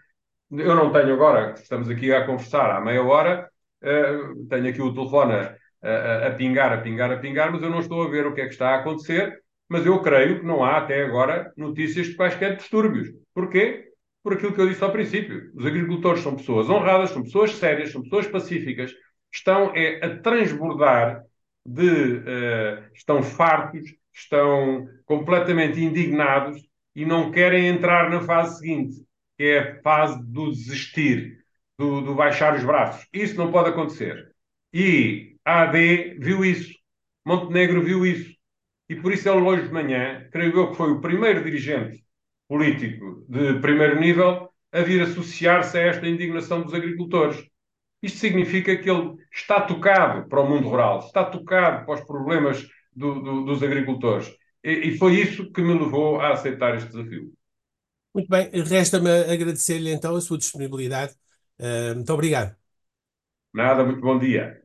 Eu 0.51 0.75
não 0.75 0.93
tenho 0.93 1.13
agora, 1.13 1.55
estamos 1.55 1.89
aqui 1.89 2.13
a 2.13 2.27
conversar 2.27 2.71
há 2.75 2.81
meia 2.81 3.03
hora, 3.03 3.49
uh, 3.83 4.47
tenho 4.49 4.69
aqui 4.69 4.83
o 4.83 4.93
telefone 4.93 5.35
a, 5.35 5.57
a, 5.83 6.27
a, 6.29 6.31
pingar, 6.33 6.73
a 6.73 6.79
pingar, 6.79 7.13
a 7.13 7.19
pingar, 7.19 7.53
mas 7.53 7.63
eu 7.63 7.71
não 7.71 7.79
estou 7.79 8.03
a 8.03 8.11
ver 8.11 8.27
o 8.27 8.35
que 8.35 8.41
é 8.41 8.47
que 8.47 8.53
está 8.53 8.71
a 8.71 8.79
acontecer, 8.81 9.41
mas 9.69 9.87
eu 9.87 10.01
creio 10.03 10.41
que 10.41 10.47
não 10.47 10.65
há 10.65 10.79
até 10.79 11.05
agora 11.05 11.53
notícias 11.57 12.09
de 12.09 12.17
quaisquer 12.17 12.57
distúrbios. 12.57 13.09
Porquê? 13.33 13.90
Por 14.23 14.35
aquilo 14.35 14.53
que 14.53 14.61
eu 14.61 14.69
disse 14.69 14.83
ao 14.85 14.93
princípio. 14.93 15.51
Os 15.55 15.65
agricultores 15.65 16.23
são 16.23 16.37
pessoas 16.37 16.69
honradas, 16.69 17.11
são 17.11 17.23
pessoas 17.23 17.55
sérias, 17.55 17.93
são 17.93 18.03
pessoas 18.03 18.27
pacíficas, 18.27 18.93
estão 19.33 19.73
é, 19.75 20.05
a 20.05 20.19
transbordar 20.19 21.23
de. 21.65 21.89
Uh, 21.89 22.91
estão 22.95 23.23
fartos 23.23 23.85
estão 24.13 24.89
completamente 25.05 25.81
indignados 25.81 26.61
e 26.95 27.05
não 27.05 27.31
querem 27.31 27.69
entrar 27.69 28.11
na 28.11 28.21
fase 28.21 28.59
seguinte, 28.59 29.05
que 29.37 29.45
é 29.45 29.59
a 29.59 29.83
fase 29.83 30.23
do 30.27 30.51
desistir, 30.51 31.45
do, 31.79 32.01
do 32.01 32.15
baixar 32.15 32.57
os 32.57 32.65
braços. 32.65 33.07
Isso 33.13 33.37
não 33.37 33.51
pode 33.51 33.71
acontecer. 33.71 34.35
E 34.73 35.37
a 35.45 35.63
AD 35.63 36.19
viu 36.19 36.45
isso, 36.45 36.75
Montenegro 37.25 37.83
viu 37.83 38.05
isso. 38.05 38.35
E 38.89 38.97
por 38.97 39.13
isso 39.13 39.29
ele 39.29 39.41
hoje 39.41 39.69
de 39.69 39.73
manhã, 39.73 40.29
creio 40.33 40.57
eu 40.57 40.71
que 40.71 40.77
foi 40.77 40.91
o 40.91 41.01
primeiro 41.01 41.45
dirigente 41.45 42.05
político 42.51 43.25
de 43.29 43.61
primeiro 43.61 44.01
nível 44.01 44.51
a 44.73 44.81
vir 44.83 45.01
associar-se 45.03 45.79
a 45.79 45.83
esta 45.83 46.09
indignação 46.09 46.63
dos 46.63 46.75
agricultores. 46.75 47.47
Isto 48.03 48.19
significa 48.19 48.77
que 48.77 48.91
ele 48.91 49.15
está 49.33 49.61
tocado 49.61 50.29
para 50.29 50.41
o 50.41 50.49
mundo 50.49 50.69
rural, 50.69 50.99
está 50.99 51.25
tocado 51.25 51.87
para 51.87 51.95
os 51.95 52.01
problemas 52.01 52.67
do, 52.93 53.23
do, 53.23 53.45
dos 53.45 53.63
agricultores. 53.63 54.35
E, 54.65 54.73
e, 54.89 54.99
foi 54.99 55.21
isso 55.21 55.53
que 55.53 55.63
me 55.63 55.79
levou 55.79 56.21
a 56.21 56.33
aceitar 56.33 56.75
este 56.75 56.89
desafio. 56.89 57.33
Muito 58.13 58.29
bem, 58.29 58.51
resta-me 58.65 59.11
agradecer-lhe 59.33 59.93
então 59.93 60.17
a 60.17 60.21
sua 60.21 60.37
disponibilidade. 60.37 61.15
Uh, 61.57 61.95
muito 61.95 62.13
obrigado. 62.13 62.57
Nada, 63.55 63.85
muito 63.85 64.01
bom 64.01 64.19
dia. 64.19 64.60